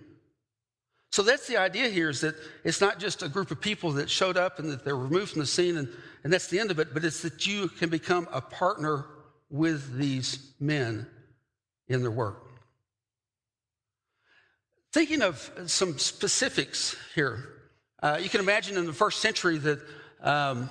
So 1.12 1.24
that's 1.24 1.48
the 1.48 1.58
idea 1.58 1.90
here 1.90 2.10
is 2.10 2.22
that 2.22 2.36
it's 2.64 2.80
not 2.80 3.00
just 3.00 3.22
a 3.22 3.28
group 3.28 3.52
of 3.52 3.60
people 3.60 3.92
that 3.94 4.10
showed 4.10 4.38
up 4.38 4.60
and 4.60 4.70
that 4.72 4.86
they're 4.86 4.96
removed 4.96 5.32
from 5.32 5.42
the 5.42 5.46
scene 5.46 5.76
and, 5.78 5.90
and 6.24 6.32
that's 6.32 6.48
the 6.48 6.60
end 6.60 6.72
of 6.72 6.80
it, 6.80 6.94
but 6.94 7.04
it's 7.04 7.22
that 7.24 7.46
you 7.46 7.68
can 7.68 7.90
become 7.90 8.30
a 8.32 8.40
partner 8.40 9.06
with 9.50 9.98
these 9.98 10.54
men 10.60 11.06
in 11.90 12.02
their 12.02 12.12
work. 12.12 12.44
Thinking 14.94 15.22
of 15.22 15.52
some 15.66 15.98
specifics 15.98 16.96
here, 17.14 17.44
uh, 18.02 18.20
you 18.22 18.30
can 18.30 18.40
imagine 18.40 18.78
in 18.78 18.86
the 18.86 18.94
first 18.94 19.20
century 19.20 19.58
that 19.58 19.80
um, 20.22 20.70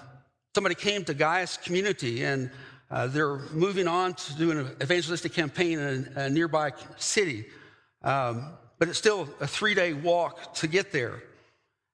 somebody 0.54 0.74
came 0.74 1.04
to 1.04 1.12
Gaius 1.12 1.58
community 1.58 2.24
and 2.24 2.50
uh, 2.90 3.06
they're 3.08 3.38
moving 3.52 3.88
on 3.88 4.14
to 4.14 4.34
do 4.34 4.50
an 4.52 4.76
evangelistic 4.82 5.32
campaign 5.32 5.78
in 5.78 6.12
a, 6.16 6.20
a 6.20 6.30
nearby 6.30 6.72
city. 6.96 7.46
Um, 8.02 8.52
but 8.78 8.88
it's 8.88 8.98
still 8.98 9.28
a 9.40 9.46
three 9.46 9.74
day 9.74 9.92
walk 9.92 10.54
to 10.56 10.66
get 10.66 10.92
there. 10.92 11.22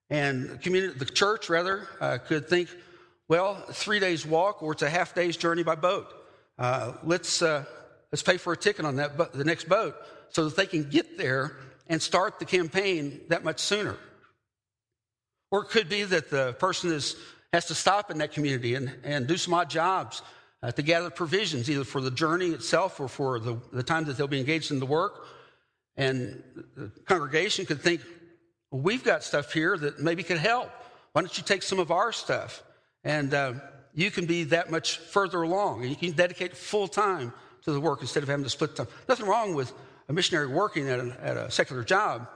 And 0.09 0.49
the, 0.49 0.57
community, 0.57 0.97
the 0.99 1.05
church, 1.05 1.49
rather, 1.49 1.87
uh, 1.99 2.19
could 2.19 2.47
think, 2.47 2.69
well, 3.27 3.55
three 3.71 3.99
days 3.99 4.25
walk, 4.25 4.61
or 4.61 4.73
it's 4.73 4.81
a 4.81 4.89
half 4.89 5.15
day's 5.15 5.37
journey 5.37 5.63
by 5.63 5.75
boat. 5.75 6.07
Uh, 6.59 6.93
let's, 7.03 7.41
uh, 7.41 7.65
let's 8.11 8.21
pay 8.21 8.37
for 8.37 8.53
a 8.53 8.57
ticket 8.57 8.85
on 8.85 8.97
that, 8.97 9.33
the 9.33 9.43
next 9.43 9.67
boat 9.67 9.95
so 10.29 10.45
that 10.45 10.55
they 10.55 10.65
can 10.65 10.83
get 10.89 11.17
there 11.17 11.57
and 11.87 12.01
start 12.01 12.37
the 12.37 12.45
campaign 12.45 13.21
that 13.29 13.43
much 13.43 13.59
sooner. 13.59 13.97
Or 15.51 15.63
it 15.63 15.69
could 15.69 15.89
be 15.89 16.03
that 16.03 16.29
the 16.29 16.53
person 16.53 16.91
is, 16.91 17.15
has 17.51 17.65
to 17.67 17.75
stop 17.75 18.11
in 18.11 18.19
that 18.19 18.33
community 18.33 18.75
and, 18.75 18.93
and 19.03 19.25
do 19.25 19.37
some 19.37 19.53
odd 19.53 19.69
jobs 19.69 20.21
uh, 20.63 20.71
to 20.71 20.81
gather 20.81 21.09
provisions, 21.09 21.69
either 21.69 21.83
for 21.83 21.99
the 21.99 22.09
journey 22.09 22.47
itself 22.47 22.99
or 22.99 23.09
for 23.09 23.37
the, 23.37 23.59
the 23.73 23.83
time 23.83 24.05
that 24.05 24.17
they'll 24.17 24.27
be 24.27 24.39
engaged 24.39 24.71
in 24.71 24.79
the 24.79 24.85
work. 24.85 25.25
And 25.97 26.41
the 26.75 26.89
congregation 27.05 27.65
could 27.65 27.81
think, 27.81 28.01
well, 28.71 28.81
we've 28.81 29.03
got 29.03 29.23
stuff 29.23 29.53
here 29.53 29.77
that 29.77 29.99
maybe 29.99 30.23
could 30.23 30.37
help. 30.37 30.71
Why 31.11 31.21
don't 31.21 31.37
you 31.37 31.43
take 31.43 31.63
some 31.63 31.79
of 31.79 31.91
our 31.91 32.13
stuff? 32.13 32.63
And 33.03 33.33
uh, 33.33 33.53
you 33.93 34.09
can 34.09 34.25
be 34.25 34.45
that 34.45 34.71
much 34.71 34.97
further 34.97 35.41
along. 35.41 35.81
And 35.81 35.89
you 35.89 35.97
can 35.97 36.13
dedicate 36.13 36.55
full 36.55 36.87
time 36.87 37.33
to 37.65 37.73
the 37.73 37.79
work 37.81 38.01
instead 38.01 38.23
of 38.23 38.29
having 38.29 38.45
to 38.45 38.49
split 38.49 38.75
time. 38.75 38.87
Nothing 39.07 39.27
wrong 39.27 39.55
with 39.55 39.71
a 40.07 40.13
missionary 40.13 40.47
working 40.47 40.89
at 40.89 40.99
a, 40.99 41.17
at 41.21 41.37
a 41.37 41.51
secular 41.51 41.83
job, 41.83 42.27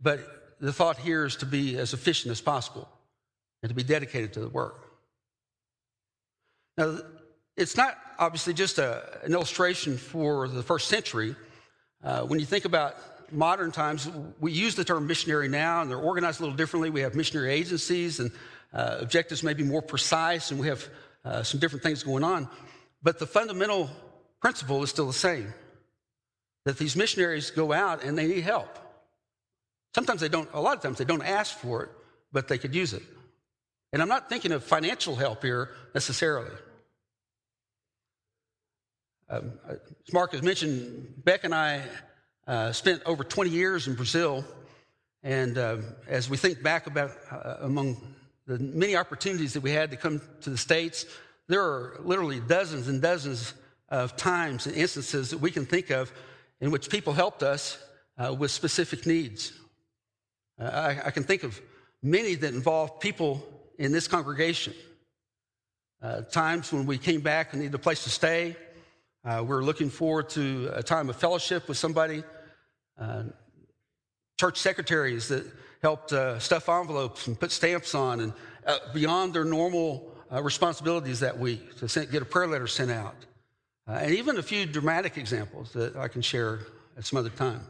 but 0.00 0.20
the 0.60 0.72
thought 0.72 0.98
here 0.98 1.24
is 1.24 1.36
to 1.36 1.46
be 1.46 1.76
as 1.76 1.92
efficient 1.92 2.32
as 2.32 2.40
possible 2.40 2.88
and 3.62 3.68
to 3.68 3.74
be 3.74 3.82
dedicated 3.82 4.32
to 4.34 4.40
the 4.40 4.48
work. 4.48 4.85
Now, 6.76 6.98
it's 7.56 7.76
not 7.76 7.96
obviously 8.18 8.52
just 8.54 8.78
a, 8.78 9.20
an 9.24 9.32
illustration 9.32 9.96
for 9.96 10.46
the 10.48 10.62
first 10.62 10.88
century. 10.88 11.34
Uh, 12.04 12.22
when 12.22 12.38
you 12.38 12.46
think 12.46 12.64
about 12.64 12.96
modern 13.32 13.72
times, 13.72 14.08
we 14.40 14.52
use 14.52 14.74
the 14.74 14.84
term 14.84 15.06
missionary 15.06 15.48
now, 15.48 15.80
and 15.80 15.90
they're 15.90 15.98
organized 15.98 16.40
a 16.40 16.42
little 16.42 16.56
differently. 16.56 16.90
We 16.90 17.00
have 17.00 17.14
missionary 17.14 17.52
agencies, 17.52 18.20
and 18.20 18.30
uh, 18.74 18.98
objectives 19.00 19.42
may 19.42 19.54
be 19.54 19.64
more 19.64 19.82
precise, 19.82 20.50
and 20.50 20.60
we 20.60 20.68
have 20.68 20.86
uh, 21.24 21.42
some 21.42 21.60
different 21.60 21.82
things 21.82 22.02
going 22.02 22.24
on. 22.24 22.48
But 23.02 23.18
the 23.18 23.26
fundamental 23.26 23.90
principle 24.40 24.82
is 24.82 24.90
still 24.90 25.06
the 25.06 25.12
same 25.12 25.52
that 26.66 26.78
these 26.78 26.96
missionaries 26.96 27.50
go 27.50 27.72
out 27.72 28.02
and 28.02 28.18
they 28.18 28.26
need 28.26 28.42
help. 28.42 28.68
Sometimes 29.94 30.20
they 30.20 30.28
don't, 30.28 30.48
a 30.52 30.60
lot 30.60 30.76
of 30.76 30.82
times 30.82 30.98
they 30.98 31.04
don't 31.04 31.22
ask 31.22 31.56
for 31.56 31.84
it, 31.84 31.90
but 32.32 32.48
they 32.48 32.58
could 32.58 32.74
use 32.74 32.92
it. 32.92 33.02
And 33.92 34.02
I'm 34.02 34.08
not 34.08 34.28
thinking 34.28 34.52
of 34.52 34.64
financial 34.64 35.14
help 35.14 35.42
here 35.42 35.70
necessarily. 35.94 36.50
As 39.28 39.42
Mark 40.12 40.32
has 40.32 40.42
mentioned, 40.42 41.24
Beck 41.24 41.42
and 41.44 41.54
I 41.54 41.82
uh, 42.46 42.70
spent 42.72 43.02
over 43.04 43.24
20 43.24 43.50
years 43.50 43.88
in 43.88 43.94
Brazil. 43.94 44.44
And 45.22 45.58
uh, 45.58 45.78
as 46.06 46.30
we 46.30 46.36
think 46.36 46.62
back 46.62 46.86
about 46.86 47.10
uh, 47.32 47.56
among 47.60 47.96
the 48.46 48.58
many 48.58 48.94
opportunities 48.94 49.52
that 49.54 49.62
we 49.62 49.72
had 49.72 49.90
to 49.90 49.96
come 49.96 50.20
to 50.42 50.50
the 50.50 50.58
States, 50.58 51.06
there 51.48 51.60
are 51.60 51.96
literally 52.00 52.38
dozens 52.38 52.86
and 52.86 53.02
dozens 53.02 53.54
of 53.88 54.16
times 54.16 54.66
and 54.66 54.76
instances 54.76 55.30
that 55.30 55.38
we 55.38 55.50
can 55.50 55.66
think 55.66 55.90
of 55.90 56.12
in 56.60 56.70
which 56.70 56.88
people 56.88 57.12
helped 57.12 57.42
us 57.42 57.78
uh, 58.18 58.32
with 58.32 58.52
specific 58.52 59.06
needs. 59.06 59.52
Uh, 60.60 60.64
I, 60.64 61.06
I, 61.06 61.10
can 61.10 61.22
think 61.22 61.42
of 61.42 61.60
many 62.02 62.34
that 62.36 62.54
involved 62.54 63.00
people 63.00 63.44
in 63.78 63.92
this 63.92 64.08
congregation. 64.08 64.72
Uh, 66.00 66.22
times 66.22 66.72
when 66.72 66.86
we 66.86 66.98
came 66.98 67.20
back 67.20 67.52
and 67.52 67.60
needed 67.60 67.74
a 67.74 67.78
place 67.78 68.04
to 68.04 68.10
stay. 68.10 68.56
Uh, 69.26 69.42
we 69.42 69.52
are 69.56 69.62
looking 69.64 69.90
forward 69.90 70.28
to 70.28 70.70
a 70.72 70.82
time 70.84 71.10
of 71.10 71.16
fellowship 71.16 71.66
with 71.66 71.76
somebody. 71.76 72.22
Uh, 72.96 73.24
church 74.38 74.56
secretaries 74.56 75.26
that 75.26 75.44
helped 75.82 76.12
uh, 76.12 76.38
stuff 76.38 76.68
envelopes 76.68 77.26
and 77.26 77.38
put 77.38 77.50
stamps 77.50 77.92
on 77.96 78.20
and 78.20 78.32
beyond 78.94 79.34
their 79.34 79.44
normal 79.44 80.14
responsibilities 80.30 81.18
that 81.18 81.36
week 81.36 81.76
to 81.76 81.88
send, 81.88 82.08
get 82.12 82.22
a 82.22 82.24
prayer 82.24 82.46
letter 82.46 82.68
sent 82.68 82.88
out. 82.88 83.16
Uh, 83.88 83.94
and 83.94 84.14
even 84.14 84.38
a 84.38 84.42
few 84.42 84.64
dramatic 84.64 85.18
examples 85.18 85.72
that 85.72 85.96
I 85.96 86.06
can 86.06 86.22
share 86.22 86.60
at 86.96 87.04
some 87.04 87.18
other 87.18 87.30
time. 87.30 87.62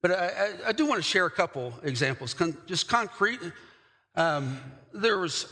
But 0.00 0.12
I, 0.12 0.26
I, 0.26 0.68
I 0.68 0.72
do 0.72 0.86
want 0.86 0.96
to 0.96 1.06
share 1.06 1.26
a 1.26 1.30
couple 1.30 1.74
examples, 1.82 2.32
con- 2.32 2.56
just 2.66 2.88
concrete. 2.88 3.40
Um, 4.14 4.58
there 4.94 5.18
was 5.18 5.46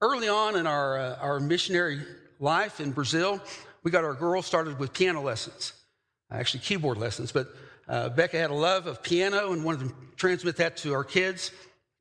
early 0.00 0.28
on 0.28 0.56
in 0.56 0.66
our, 0.66 0.98
uh, 0.98 1.18
our 1.20 1.38
missionary 1.38 2.00
life 2.40 2.80
in 2.80 2.90
Brazil, 2.90 3.40
we 3.86 3.92
got 3.92 4.02
our 4.02 4.14
girls 4.14 4.46
started 4.46 4.80
with 4.80 4.92
piano 4.92 5.22
lessons, 5.22 5.72
actually 6.28 6.58
keyboard 6.58 6.98
lessons. 6.98 7.30
But 7.30 7.46
uh, 7.86 8.08
Becca 8.08 8.36
had 8.36 8.50
a 8.50 8.54
love 8.54 8.88
of 8.88 9.00
piano 9.00 9.52
and 9.52 9.64
wanted 9.64 9.90
to 9.90 9.94
transmit 10.16 10.56
that 10.56 10.78
to 10.78 10.92
our 10.92 11.04
kids. 11.04 11.52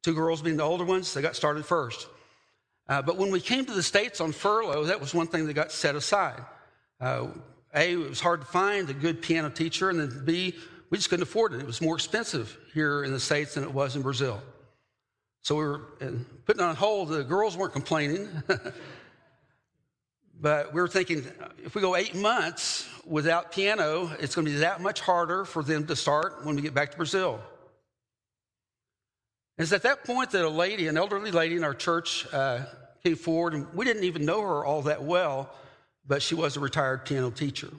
Two 0.01 0.15
girls 0.15 0.41
being 0.41 0.57
the 0.57 0.63
older 0.63 0.83
ones, 0.83 1.13
they 1.13 1.21
got 1.21 1.35
started 1.35 1.63
first. 1.63 2.07
Uh, 2.89 3.03
but 3.03 3.17
when 3.17 3.29
we 3.29 3.39
came 3.39 3.67
to 3.67 3.71
the 3.71 3.83
States 3.83 4.19
on 4.19 4.31
furlough, 4.31 4.85
that 4.85 4.99
was 4.99 5.13
one 5.13 5.27
thing 5.27 5.45
that 5.45 5.53
got 5.53 5.71
set 5.71 5.95
aside. 5.95 6.43
Uh, 6.99 7.27
a, 7.75 7.91
it 7.91 8.09
was 8.09 8.19
hard 8.19 8.41
to 8.41 8.47
find 8.47 8.89
a 8.89 8.93
good 8.93 9.21
piano 9.21 9.51
teacher, 9.51 9.91
and 9.91 9.99
then 9.99 10.25
B, 10.25 10.55
we 10.89 10.97
just 10.97 11.11
couldn't 11.11 11.21
afford 11.21 11.53
it. 11.53 11.59
It 11.59 11.67
was 11.67 11.83
more 11.83 11.93
expensive 11.93 12.57
here 12.73 13.03
in 13.03 13.11
the 13.11 13.19
States 13.19 13.53
than 13.53 13.63
it 13.63 13.71
was 13.71 13.95
in 13.95 14.01
Brazil. 14.01 14.41
So 15.43 15.53
we 15.53 15.65
were 15.65 15.81
uh, 16.01 16.07
putting 16.47 16.63
on 16.63 16.75
hold. 16.75 17.09
The 17.09 17.23
girls 17.23 17.55
weren't 17.55 17.73
complaining. 17.73 18.27
but 20.39 20.73
we 20.73 20.81
were 20.81 20.87
thinking 20.87 21.25
if 21.63 21.75
we 21.75 21.81
go 21.81 21.95
eight 21.95 22.15
months 22.15 22.87
without 23.05 23.51
piano, 23.51 24.11
it's 24.19 24.35
going 24.35 24.45
to 24.45 24.51
be 24.51 24.57
that 24.59 24.81
much 24.81 25.01
harder 25.01 25.45
for 25.45 25.63
them 25.63 25.87
to 25.87 25.95
start 25.95 26.45
when 26.45 26.55
we 26.55 26.61
get 26.61 26.73
back 26.73 26.91
to 26.91 26.97
Brazil. 26.97 27.39
It's 29.57 29.71
at 29.71 29.83
that 29.83 30.03
point 30.03 30.31
that 30.31 30.43
a 30.43 30.49
lady, 30.49 30.87
an 30.87 30.97
elderly 30.97 31.31
lady 31.31 31.55
in 31.55 31.63
our 31.63 31.73
church, 31.73 32.27
uh, 32.33 32.65
came 33.03 33.15
forward, 33.15 33.53
and 33.53 33.73
we 33.73 33.85
didn't 33.85 34.03
even 34.03 34.25
know 34.25 34.41
her 34.41 34.65
all 34.65 34.81
that 34.83 35.03
well, 35.03 35.49
but 36.05 36.21
she 36.21 36.35
was 36.35 36.57
a 36.57 36.59
retired 36.59 37.05
piano 37.05 37.29
teacher, 37.29 37.69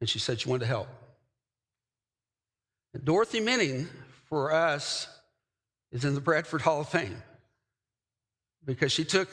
and 0.00 0.08
she 0.08 0.18
said 0.18 0.40
she 0.40 0.48
wanted 0.48 0.60
to 0.60 0.66
help. 0.66 0.88
And 2.92 3.04
Dorothy 3.04 3.40
Minning, 3.40 3.88
for 4.28 4.52
us, 4.52 5.08
is 5.90 6.04
in 6.04 6.14
the 6.14 6.20
Bradford 6.20 6.60
Hall 6.60 6.80
of 6.80 6.88
Fame 6.88 7.22
because 8.64 8.92
she 8.92 9.04
took 9.04 9.28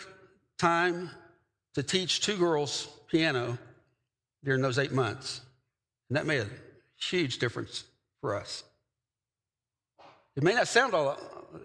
time 0.58 1.10
to 1.75 1.84
teach 1.84 2.21
two 2.21 2.38
girls 2.38 2.88
piano 3.08 3.58
during 4.43 4.62
those 4.62 4.79
eight 4.79 4.91
months. 4.91 5.41
And 6.10 6.17
that 6.17 6.25
made 6.25 6.41
a 6.41 6.47
huge 6.99 7.39
difference 7.39 7.84
for 8.21 8.36
us. 8.36 8.63
It 10.36 10.43
may 10.43 10.53
not 10.53 10.67
sound 10.67 10.93
all, 10.93 11.17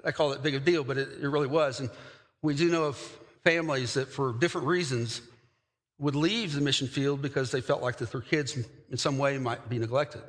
I 0.04 0.12
call 0.12 0.32
it 0.32 0.42
big 0.42 0.54
a 0.54 0.60
deal, 0.60 0.84
but 0.84 0.98
it, 0.98 1.08
it 1.22 1.28
really 1.28 1.46
was. 1.46 1.80
And 1.80 1.90
we 2.42 2.54
do 2.54 2.70
know 2.70 2.84
of 2.84 2.96
families 3.44 3.94
that, 3.94 4.08
for 4.08 4.32
different 4.32 4.66
reasons, 4.66 5.20
would 5.98 6.16
leave 6.16 6.54
the 6.54 6.60
mission 6.60 6.88
field 6.88 7.22
because 7.22 7.50
they 7.50 7.60
felt 7.60 7.82
like 7.82 7.98
that 7.98 8.10
their 8.10 8.20
kids 8.20 8.58
in 8.90 8.96
some 8.96 9.16
way 9.18 9.38
might 9.38 9.68
be 9.68 9.78
neglected. 9.78 10.22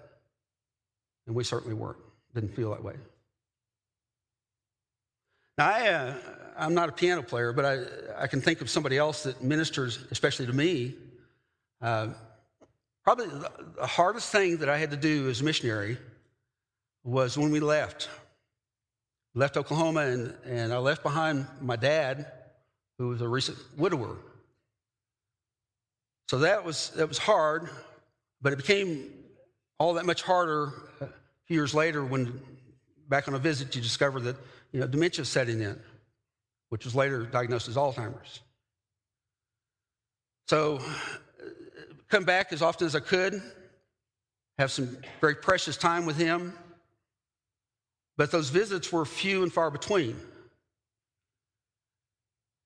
And 1.25 1.35
we 1.35 1.43
certainly 1.43 1.73
weren't, 1.73 1.97
didn't 2.33 2.55
feel 2.55 2.71
that 2.71 2.83
way. 2.83 2.93
Now, 5.57 5.69
I, 5.69 5.87
uh, 5.87 6.13
I'm 6.57 6.73
not 6.73 6.89
a 6.89 6.91
piano 6.91 7.23
player, 7.23 7.53
but 7.53 7.65
I, 7.65 8.23
I 8.23 8.27
can 8.27 8.41
think 8.41 8.61
of 8.61 8.69
somebody 8.69 8.97
else 8.97 9.23
that 9.23 9.41
ministers, 9.41 9.99
especially 10.11 10.45
to 10.47 10.53
me. 10.53 10.95
Uh, 11.81 12.09
probably 13.03 13.27
the, 13.27 13.87
hardest 13.87 14.31
thing 14.31 14.57
that 14.57 14.69
I 14.69 14.77
had 14.77 14.91
to 14.91 14.97
do 14.97 15.29
as 15.29 15.41
a 15.41 15.43
missionary 15.43 15.97
was 17.03 17.37
when 17.37 17.51
we 17.51 17.59
left. 17.59 18.09
Left 19.33 19.57
Oklahoma, 19.57 20.01
and, 20.01 20.33
and 20.45 20.73
I 20.73 20.77
left 20.77 21.03
behind 21.03 21.45
my 21.61 21.75
dad, 21.75 22.31
who 22.97 23.09
was 23.09 23.21
a 23.21 23.27
recent 23.27 23.57
widower. 23.77 24.17
So 26.29 26.39
that 26.39 26.65
was, 26.65 26.89
that 26.91 27.07
was 27.07 27.17
hard, 27.17 27.69
but 28.41 28.51
it 28.51 28.57
became 28.57 29.09
all 29.77 29.93
that 29.93 30.05
much 30.05 30.21
harder 30.21 30.71
a 31.01 31.07
few 31.45 31.55
years 31.57 31.73
later 31.73 32.03
when, 32.03 32.41
back 33.07 33.27
on 33.27 33.35
a 33.35 33.39
visit, 33.39 33.75
you 33.75 33.81
discover 33.81 34.19
that 34.21 34.35
you 34.75 34.81
know, 34.81 34.87
dementia 34.87 35.23
setting 35.23 35.61
in, 35.61 35.79
which 36.67 36.83
was 36.83 36.93
later 36.93 37.23
diagnosed 37.23 37.69
as 37.69 37.77
Alzheimer's. 37.77 38.41
So, 40.49 40.81
come 42.09 42.25
back 42.25 42.51
as 42.51 42.61
often 42.61 42.85
as 42.85 42.93
I 42.93 42.99
could, 42.99 43.41
have 44.57 44.73
some 44.73 44.97
very 45.21 45.35
precious 45.35 45.77
time 45.77 46.05
with 46.05 46.17
him. 46.17 46.53
But 48.17 48.31
those 48.31 48.49
visits 48.49 48.91
were 48.91 49.05
few 49.05 49.43
and 49.43 49.53
far 49.53 49.71
between. 49.71 50.17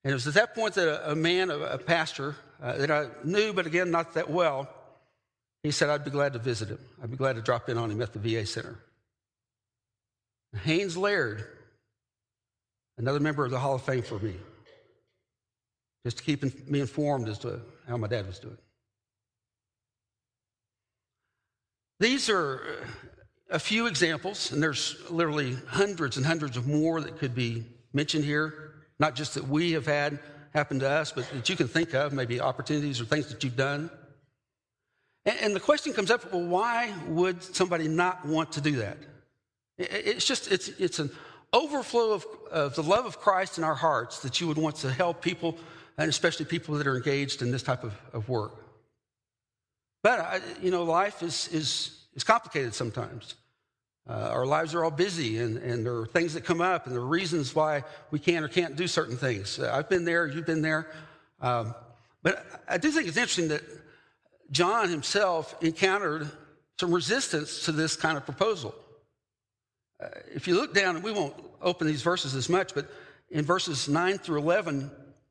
And 0.03 0.11
it 0.11 0.13
was 0.15 0.25
at 0.25 0.33
that 0.33 0.55
point 0.55 0.73
that 0.73 0.87
a, 0.87 1.11
a 1.11 1.15
man, 1.15 1.51
a, 1.51 1.59
a 1.59 1.77
pastor, 1.77 2.35
uh, 2.59 2.75
that 2.75 2.89
I 2.89 3.09
knew, 3.23 3.53
but 3.53 3.67
again, 3.67 3.91
not 3.91 4.15
that 4.15 4.31
well, 4.31 4.67
he 5.61 5.69
said, 5.69 5.91
I'd 5.91 6.05
be 6.05 6.09
glad 6.09 6.33
to 6.33 6.39
visit 6.39 6.69
him. 6.69 6.79
I'd 7.03 7.11
be 7.11 7.17
glad 7.17 7.35
to 7.35 7.43
drop 7.43 7.69
in 7.69 7.77
on 7.77 7.91
him 7.91 8.01
at 8.01 8.13
the 8.13 8.19
VA 8.19 8.47
Center. 8.47 8.79
Haynes 10.63 10.97
Laird 10.97 11.45
another 12.99 13.19
member 13.19 13.45
of 13.45 13.49
the 13.49 13.57
Hall 13.57 13.75
of 13.75 13.81
Fame 13.81 14.03
for 14.03 14.19
me, 14.19 14.35
just 16.05 16.17
to 16.17 16.23
keep 16.23 16.69
me 16.69 16.81
informed 16.81 17.27
as 17.27 17.39
to 17.39 17.61
how 17.87 17.97
my 17.97 18.07
dad 18.07 18.27
was 18.27 18.37
doing. 18.39 18.57
These 21.99 22.29
are 22.29 22.61
uh, 22.61 23.55
a 23.55 23.59
few 23.59 23.87
examples, 23.87 24.51
and 24.51 24.61
there's 24.61 24.97
literally 25.09 25.57
hundreds 25.67 26.17
and 26.17 26.25
hundreds 26.25 26.55
of 26.55 26.67
more 26.67 27.01
that 27.01 27.17
could 27.17 27.33
be 27.33 27.65
mentioned 27.93 28.25
here. 28.25 28.73
Not 28.99 29.15
just 29.15 29.33
that 29.33 29.47
we 29.47 29.71
have 29.71 29.85
had 29.85 30.19
happen 30.53 30.79
to 30.79 30.89
us, 30.89 31.11
but 31.11 31.29
that 31.31 31.47
you 31.49 31.55
can 31.55 31.67
think 31.67 31.93
of, 31.93 32.11
maybe 32.11 32.41
opportunities 32.41 32.99
or 32.99 33.05
things 33.05 33.27
that 33.27 33.43
you've 33.43 33.55
done. 33.55 33.89
And, 35.25 35.55
the 35.55 35.59
question 35.59 35.93
comes 35.93 36.11
up 36.11 36.31
well, 36.33 36.43
why 36.43 36.93
would 37.07 37.43
somebody 37.43 37.87
not 37.87 38.25
want 38.25 38.53
to 38.53 38.61
do 38.61 38.77
that? 38.77 38.97
It's 39.77 40.25
just, 40.25 40.51
it's, 40.51 40.69
it's 40.69 40.99
an 40.99 41.11
overflow 41.53 42.13
of, 42.13 42.25
of 42.51 42.75
the 42.75 42.83
love 42.83 43.05
of 43.05 43.19
Christ 43.19 43.57
in 43.57 43.63
our 43.63 43.75
hearts 43.75 44.19
that 44.19 44.39
you 44.39 44.47
would 44.47 44.57
want 44.57 44.75
to 44.77 44.91
help 44.91 45.21
people, 45.21 45.57
and 45.97 46.09
especially 46.09 46.45
people 46.45 46.75
that 46.75 46.87
are 46.87 46.95
engaged 46.95 47.41
in 47.41 47.51
this 47.51 47.63
type 47.63 47.83
of, 47.83 47.93
of 48.13 48.29
work. 48.29 48.53
But, 50.03 50.19
I, 50.19 50.41
you 50.61 50.71
know, 50.71 50.83
life 50.83 51.21
is, 51.23 51.47
is, 51.49 52.05
is 52.13 52.23
complicated 52.23 52.73
sometimes. 52.73 53.35
Uh, 54.07 54.29
our 54.31 54.45
lives 54.45 54.73
are 54.73 54.83
all 54.83 54.91
busy, 54.91 55.37
and, 55.37 55.57
and 55.57 55.85
there 55.85 55.95
are 55.97 56.07
things 56.07 56.33
that 56.33 56.43
come 56.43 56.61
up, 56.61 56.85
and 56.85 56.95
there 56.95 57.01
are 57.01 57.07
reasons 57.07 57.53
why 57.53 57.83
we 58.11 58.17
can 58.17 58.43
or 58.43 58.47
can't 58.47 58.75
do 58.75 58.87
certain 58.87 59.17
things. 59.17 59.59
Uh, 59.59 59.71
I've 59.73 59.89
been 59.89 60.05
there, 60.05 60.25
you've 60.25 60.45
been 60.45 60.61
there. 60.61 60.89
Um, 61.41 61.75
but 62.23 62.45
I 62.67 62.77
do 62.77 62.91
think 62.91 63.07
it's 63.07 63.17
interesting 63.17 63.49
that 63.49 63.61
John 64.51 64.89
himself 64.89 65.55
encountered 65.61 66.29
some 66.79 66.93
resistance 66.93 67.65
to 67.65 67.71
this 67.71 67.95
kind 67.95 68.17
of 68.17 68.25
proposal. 68.25 68.73
Uh, 70.01 70.07
if 70.33 70.47
you 70.47 70.55
look 70.55 70.73
down, 70.73 70.95
and 70.95 71.03
we 71.03 71.11
won't 71.11 71.35
open 71.61 71.87
these 71.87 72.01
verses 72.01 72.35
as 72.35 72.49
much, 72.49 72.73
but 72.73 72.89
in 73.29 73.43
verses 73.43 73.89
9 73.89 74.17
through 74.17 74.39
11, 74.39 74.89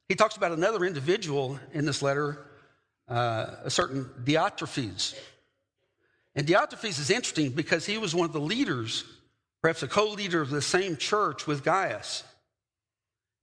he 0.08 0.14
talks 0.14 0.36
about 0.36 0.52
another 0.52 0.84
individual 0.84 1.58
in 1.72 1.84
this 1.84 2.02
letter, 2.02 2.46
uh, 3.08 3.56
a 3.64 3.70
certain 3.70 4.04
Diotrephes. 4.24 5.14
And 6.34 6.46
Diotrephes 6.46 7.00
is 7.00 7.10
interesting 7.10 7.50
because 7.50 7.86
he 7.86 7.98
was 7.98 8.14
one 8.14 8.26
of 8.26 8.32
the 8.32 8.40
leaders, 8.40 9.04
perhaps 9.62 9.82
a 9.82 9.88
co 9.88 10.10
leader 10.10 10.40
of 10.40 10.50
the 10.50 10.62
same 10.62 10.96
church 10.96 11.46
with 11.46 11.64
Gaius. 11.64 12.24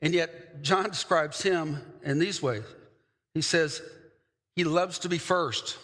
And 0.02 0.14
yet, 0.14 0.62
John 0.62 0.90
describes 0.90 1.42
him 1.42 1.82
in 2.04 2.20
these 2.20 2.42
ways. 2.42 2.64
He 3.34 3.42
says, 3.42 3.82
He 4.56 4.64
loves 4.64 5.00
to 5.00 5.10
be 5.10 5.18
first. 5.18 5.78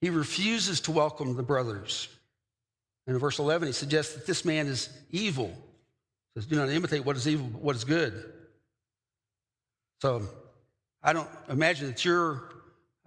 He 0.00 0.10
refuses 0.10 0.80
to 0.82 0.92
welcome 0.92 1.36
the 1.36 1.42
brothers. 1.42 2.08
And 3.06 3.14
in 3.14 3.20
verse 3.20 3.38
11, 3.38 3.68
he 3.68 3.72
suggests 3.72 4.14
that 4.14 4.26
this 4.26 4.44
man 4.44 4.66
is 4.66 4.88
evil. 5.10 5.48
He 6.34 6.40
says, 6.40 6.46
Do 6.46 6.56
not 6.56 6.70
imitate 6.70 7.04
what 7.04 7.16
is 7.16 7.28
evil, 7.28 7.46
but 7.46 7.62
what 7.62 7.76
is 7.76 7.84
good. 7.84 8.32
So 10.00 10.22
I 11.02 11.12
don't 11.12 11.28
imagine 11.48 11.86
that 11.88 12.04
your 12.04 12.42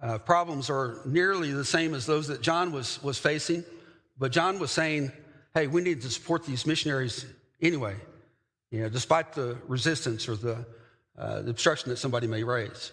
uh, 0.02 0.18
problems 0.18 0.70
are 0.70 1.00
nearly 1.04 1.52
the 1.52 1.64
same 1.64 1.94
as 1.94 2.06
those 2.06 2.28
that 2.28 2.40
John 2.40 2.72
was, 2.72 3.02
was 3.02 3.18
facing. 3.18 3.64
But 4.18 4.32
John 4.32 4.58
was 4.58 4.70
saying, 4.70 5.12
hey, 5.54 5.66
we 5.66 5.82
need 5.82 6.02
to 6.02 6.10
support 6.10 6.44
these 6.44 6.66
missionaries 6.66 7.26
anyway, 7.60 7.96
you 8.70 8.80
know, 8.80 8.88
despite 8.88 9.32
the 9.32 9.56
resistance 9.66 10.28
or 10.28 10.36
the, 10.36 10.64
uh, 11.18 11.42
the 11.42 11.50
obstruction 11.50 11.90
that 11.90 11.96
somebody 11.96 12.26
may 12.26 12.42
raise. 12.42 12.92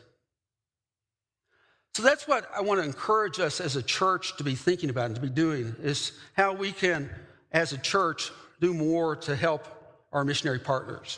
So 1.97 2.03
that's 2.03 2.27
what 2.27 2.47
I 2.55 2.61
want 2.61 2.79
to 2.79 2.85
encourage 2.85 3.39
us 3.39 3.59
as 3.59 3.75
a 3.75 3.81
church 3.81 4.37
to 4.37 4.43
be 4.43 4.53
thinking 4.53 4.91
about 4.91 5.07
and 5.07 5.15
to 5.15 5.21
be 5.21 5.31
doing 5.31 5.75
is 5.81 6.11
how 6.33 6.53
we 6.53 6.71
can, 6.71 7.09
as 7.51 7.73
a 7.73 7.77
church, 7.79 8.29
do 8.61 8.71
more 8.71 9.15
to 9.15 9.35
help 9.35 9.65
our 10.13 10.23
missionary 10.23 10.59
partners. 10.59 11.17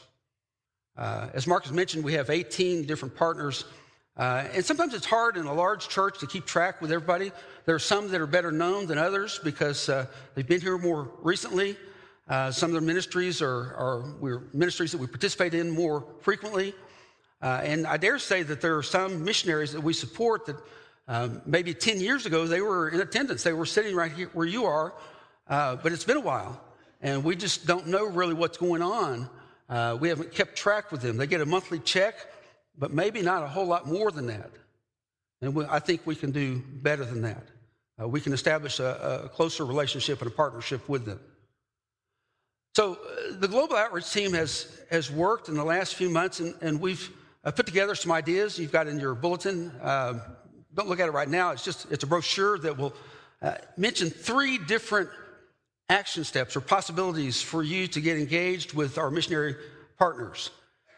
Uh, 0.96 1.28
as 1.34 1.44
has 1.44 1.72
mentioned, 1.74 2.06
we 2.06 2.14
have 2.14 2.30
18 2.30 2.86
different 2.86 3.14
partners. 3.14 3.66
Uh, 4.16 4.48
and 4.54 4.64
sometimes 4.64 4.94
it's 4.94 5.06
hard 5.06 5.36
in 5.36 5.48
a 5.48 5.54
large 5.54 5.90
church 5.90 6.18
to 6.20 6.28
keep 6.28 6.46
track 6.46 6.82
with 6.82 6.94
everybody. 6.94 7.34
There 7.66 7.76
are 7.76 7.78
some 7.78 8.08
that 8.12 8.22
are 8.22 8.26
better 8.26 8.50
known 8.54 8.86
than 8.86 8.98
others 8.98 9.38
because 9.44 9.90
uh, 9.90 10.06
they've 10.34 10.48
been 10.48 10.62
here 10.62 10.78
more 10.78 11.12
recently. 11.22 11.76
Uh, 12.30 12.52
some 12.52 12.70
of 12.70 12.74
their 12.74 12.82
ministries 12.82 13.42
are, 13.42 13.76
are 13.76 14.06
ministries 14.54 14.94
that 14.94 14.98
we 14.98 15.08
participate 15.08 15.54
in 15.54 15.72
more 15.72 16.06
frequently. 16.22 16.74
Uh, 17.42 17.62
and 17.64 17.88
I 17.88 17.98
dare 17.98 18.20
say 18.20 18.44
that 18.44 18.62
there 18.62 18.78
are 18.78 18.84
some 18.84 19.24
missionaries 19.24 19.72
that 19.74 19.82
we 19.82 19.94
support 19.94 20.46
that 20.48 20.58
um, 21.08 21.42
maybe 21.46 21.74
10 21.74 22.02
years 22.02 22.26
ago 22.26 22.46
they 22.46 22.62
were 22.62 22.90
in 22.90 23.00
attendance. 23.00 23.44
They 23.44 23.54
were 23.54 23.66
sitting 23.66 23.96
right 23.96 24.12
here 24.12 24.30
where 24.34 24.46
you 24.46 24.66
are, 24.66 24.94
uh, 25.48 25.78
but 25.78 25.92
it's 25.92 26.04
been 26.04 26.18
a 26.18 26.22
while, 26.22 26.62
and 27.02 27.24
we 27.24 27.36
just 27.36 27.66
don't 27.66 27.88
know 27.88 28.06
really 28.06 28.34
what's 28.34 28.58
going 28.58 28.82
on. 28.82 29.30
Uh, 29.70 29.98
we 30.00 30.10
haven't 30.10 30.34
kept 30.34 30.56
track 30.56 30.92
with 30.92 31.02
them. 31.02 31.18
They 31.18 31.28
get 31.28 31.42
a 31.42 31.46
monthly 31.46 31.80
check, 31.80 32.16
but 32.78 32.92
maybe 32.92 33.22
not 33.22 33.44
a 33.44 33.48
whole 33.48 33.66
lot 33.66 33.88
more 33.88 34.12
than 34.12 34.28
that. 34.28 34.52
And 35.42 35.56
we, 35.56 35.66
I 35.66 35.80
think 35.80 36.02
we 36.06 36.16
can 36.16 36.32
do 36.32 36.62
better 36.82 37.06
than 37.06 37.22
that. 37.22 37.44
Uh, 38.02 38.08
we 38.08 38.20
can 38.20 38.34
establish 38.34 38.80
a, 38.80 39.24
a, 39.26 39.30
closer 39.30 39.66
relationship 39.66 40.22
and 40.22 40.32
a 40.32 40.34
partnership 40.34 40.88
with 40.90 41.06
them. 41.06 41.20
So, 42.76 42.94
uh, 42.94 43.40
the 43.40 43.48
Global 43.48 43.76
Outreach 43.76 44.12
team 44.12 44.34
has, 44.34 44.80
has 44.90 45.12
worked 45.12 45.50
in 45.50 45.56
the 45.56 45.64
last 45.64 45.96
few 45.96 46.10
months, 46.10 46.40
and, 46.40 46.56
and 46.62 46.80
we've 46.80 47.12
uh, 47.44 47.52
put 47.52 47.66
together 47.66 47.96
some 47.96 48.12
ideas 48.12 48.60
you've 48.60 48.72
got 48.72 48.88
in 48.88 49.00
your 49.00 49.16
bulletin. 49.16 49.72
Um, 49.82 50.22
don't 50.74 50.88
look 50.88 51.00
at 51.00 51.08
it 51.08 51.14
right 51.14 51.30
now, 51.30 51.52
it's 51.52 51.64
just 51.64 51.92
it's 51.92 52.04
a 52.04 52.08
brochure 52.08 52.58
that 52.60 52.78
will 52.78 52.94
uh, 53.42 53.56
mention 53.78 54.10
three 54.10 54.58
different 54.58 55.10
action 55.90 56.24
steps 56.24 56.56
or 56.56 56.62
possibilities 56.62 57.42
for 57.42 57.64
you 57.64 57.88
to 57.88 58.02
get 58.02 58.18
engaged 58.18 58.74
with 58.74 58.98
our 58.98 59.10
missionary 59.10 59.56
partners. 59.98 60.52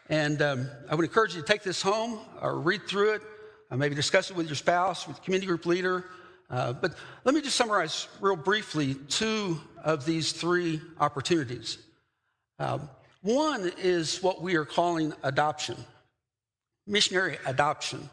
And 0.08 0.42
um, 0.42 0.68
I 0.90 0.94
would 0.94 1.04
encourage 1.04 1.34
you 1.34 1.40
to 1.40 1.46
take 1.46 1.62
this 1.62 1.80
home 1.80 2.18
or 2.40 2.60
read 2.60 2.86
through 2.86 3.14
it, 3.14 3.22
uh, 3.70 3.76
maybe 3.76 3.94
discuss 3.94 4.30
it 4.30 4.36
with 4.36 4.46
your 4.46 4.56
spouse, 4.56 5.08
with 5.08 5.16
the 5.16 5.22
community 5.22 5.46
group 5.46 5.64
leader. 5.64 6.04
Uh, 6.50 6.74
but 6.74 6.94
let 7.24 7.34
me 7.34 7.40
just 7.40 7.56
summarize 7.56 8.08
real 8.20 8.36
briefly 8.36 8.94
two 9.08 9.58
of 9.82 10.04
these 10.04 10.32
three 10.32 10.82
opportunities. 11.00 11.78
Uh, 12.58 12.78
one 13.22 13.72
is 13.78 14.22
what 14.22 14.42
we 14.42 14.56
are 14.56 14.64
calling 14.66 15.14
adoption, 15.22 15.76
missionary 16.86 17.38
adoption. 17.46 18.08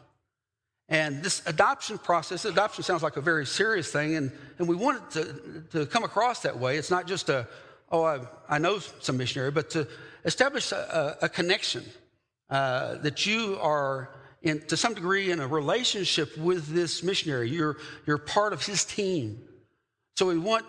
And 0.88 1.22
this 1.22 1.42
adoption 1.46 1.98
process, 1.98 2.44
adoption 2.44 2.82
sounds 2.82 3.02
like 3.02 3.16
a 3.16 3.20
very 3.20 3.46
serious 3.46 3.92
thing, 3.92 4.16
and, 4.16 4.32
and 4.58 4.66
we 4.66 4.74
want 4.74 5.02
it 5.02 5.10
to, 5.10 5.64
to 5.78 5.86
come 5.86 6.02
across 6.02 6.40
that 6.42 6.58
way. 6.58 6.78
It's 6.78 6.90
not 6.90 7.06
just 7.06 7.28
a, 7.28 7.46
oh, 7.92 8.02
I, 8.02 8.20
I 8.48 8.58
know 8.58 8.80
some 9.00 9.16
missionary, 9.16 9.52
but 9.52 9.70
to 9.70 9.86
establish 10.24 10.72
a, 10.72 11.16
a 11.22 11.28
connection 11.28 11.84
uh, 12.50 12.96
that 12.96 13.24
you 13.24 13.56
are, 13.60 14.10
in, 14.42 14.60
to 14.66 14.76
some 14.76 14.94
degree, 14.94 15.30
in 15.30 15.38
a 15.38 15.46
relationship 15.46 16.36
with 16.36 16.66
this 16.66 17.04
missionary. 17.04 17.48
You're, 17.48 17.76
you're 18.04 18.18
part 18.18 18.52
of 18.52 18.66
his 18.66 18.84
team. 18.84 19.40
So 20.16 20.26
we 20.26 20.38
want, 20.38 20.66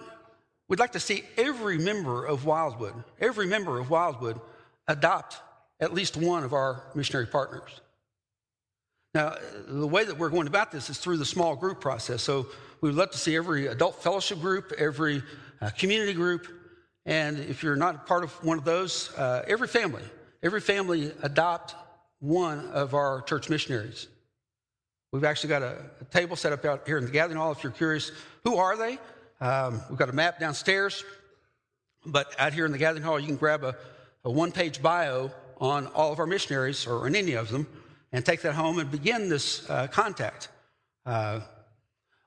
we'd 0.68 0.80
like 0.80 0.92
to 0.92 1.00
see 1.00 1.24
every 1.36 1.80
member 1.80 2.26
of 2.26 2.46
Wildwood, 2.46 2.94
every 3.20 3.48
member 3.48 3.80
of 3.80 3.90
Wildwood 3.90 4.40
adopt 4.88 5.38
at 5.80 5.96
least 5.96 6.16
one 6.16 6.44
of 6.44 6.54
our 6.54 6.84
missionary 6.94 7.26
partners. 7.26 7.82
Now, 9.14 9.36
the 9.68 9.88
way 9.88 10.06
that 10.06 10.18
we're 10.18 10.30
going 10.30 10.48
about 10.48 10.72
this 10.72 10.90
is 10.90 10.98
through 10.98 11.18
the 11.18 11.26
small 11.26 11.56
group 11.56 11.82
process. 11.82 12.24
So 12.24 12.48
we 12.80 12.90
would 12.90 12.96
love 12.96 13.12
to 13.12 13.18
see 13.18 13.36
every 13.36 13.68
adult 13.68 14.02
fellowship 14.02 14.40
group, 14.40 14.72
every 14.78 15.22
uh, 15.60 15.70
community 15.72 16.14
group, 16.14 16.48
and 17.06 17.38
if 17.40 17.62
you're 17.62 17.76
not 17.76 18.08
part 18.08 18.24
of 18.24 18.32
one 18.44 18.58
of 18.58 18.64
those, 18.64 19.14
uh, 19.18 19.44
every 19.48 19.68
family, 19.68 20.04
every 20.42 20.62
family 20.62 21.12
adopt 21.24 21.76
one 22.20 22.70
of 22.70 22.94
our 22.94 23.22
church 23.24 23.50
missionaries. 23.50 24.08
We've 25.12 25.26
actually 25.26 25.50
got 25.50 25.64
a, 25.64 25.78
a 26.00 26.06
table 26.06 26.38
set 26.38 26.54
up 26.54 26.64
out 26.64 26.88
here 26.88 26.98
in 26.98 27.04
the 27.04 27.12
gathering 27.12 27.38
hall. 27.38 27.52
If 27.52 27.64
you're 27.64 27.72
curious, 27.74 28.12
who 28.46 28.58
are 28.58 28.78
they? 28.78 28.98
Um, 29.42 29.82
we've 29.90 30.00
got 30.00 30.10
a 30.10 30.14
map 30.14 30.40
downstairs, 30.40 31.04
but 32.06 32.34
out 32.40 32.54
here 32.54 32.66
in 32.66 32.72
the 32.72 32.78
gathering 32.78 33.04
hall, 33.04 33.20
you 33.20 33.28
can 33.28 33.36
grab 33.36 33.64
a, 33.64 33.76
a 34.24 34.32
one 34.32 34.54
page 34.54 34.82
bio 34.82 35.32
on 35.60 35.88
all 35.88 36.14
of 36.14 36.20
our 36.20 36.28
missionaries 36.28 36.88
or 36.88 37.08
on 37.08 37.16
any 37.16 37.34
of 37.34 37.50
them 37.50 37.68
and 38.12 38.26
take 38.26 38.42
that 38.42 38.54
home 38.54 38.80
and 38.80 38.92
begin 38.92 39.30
this 39.30 39.70
uh, 39.70 39.88
contact. 39.88 40.50
Uh, 41.06 41.42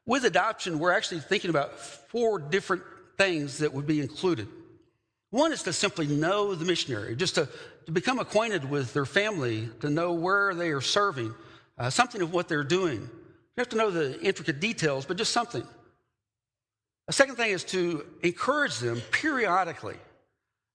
with 0.07 0.25
adoption, 0.25 0.79
we're 0.79 0.93
actually 0.93 1.21
thinking 1.21 1.51
about 1.51 1.79
four 1.79 2.39
different 2.39 2.83
things 3.17 3.59
that 3.59 3.73
would 3.73 3.87
be 3.87 4.01
included. 4.01 4.49
One 5.31 5.53
is 5.53 5.63
to 5.65 5.73
simply 5.73 6.07
know 6.07 6.55
the 6.55 6.65
missionary, 6.65 7.17
just 7.17 7.35
to, 7.37 7.49
to 7.87 7.93
become 7.93 8.19
acquainted 8.19 8.69
with 8.69 8.93
their 8.93 9.07
family, 9.07 9.69
to 9.81 9.91
know 9.91 10.13
where 10.13 10.55
they 10.55 10.71
are 10.71 10.81
serving, 10.81 11.35
uh, 11.79 11.91
something 11.91 12.23
of 12.23 12.33
what 12.33 12.49
they're 12.49 12.65
doing. 12.65 13.01
You 13.01 13.61
have 13.61 13.69
to 13.71 13.77
know 13.77 13.91
the 13.91 14.21
intricate 14.21 14.61
details, 14.61 15.07
but 15.07 15.17
just 15.17 15.33
something. 15.33 15.67
A 17.09 17.13
second 17.13 17.37
thing 17.37 17.51
is 17.51 17.65
to 17.65 18.05
encourage 18.23 18.79
them 18.79 19.01
periodically. 19.11 19.97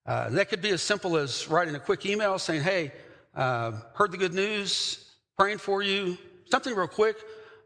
Uh, 0.05 0.29
that 0.29 0.49
could 0.49 0.61
be 0.61 0.69
as 0.69 0.81
simple 0.81 1.17
as 1.17 1.47
writing 1.47 1.75
a 1.75 1.79
quick 1.79 2.05
email 2.05 2.39
saying, 2.39 2.61
hey, 2.61 2.91
uh, 3.39 3.71
heard 3.93 4.11
the 4.11 4.17
good 4.17 4.33
news, 4.33 5.13
praying 5.37 5.59
for 5.59 5.81
you, 5.81 6.17
something 6.51 6.75
real 6.75 6.87
quick, 6.87 7.15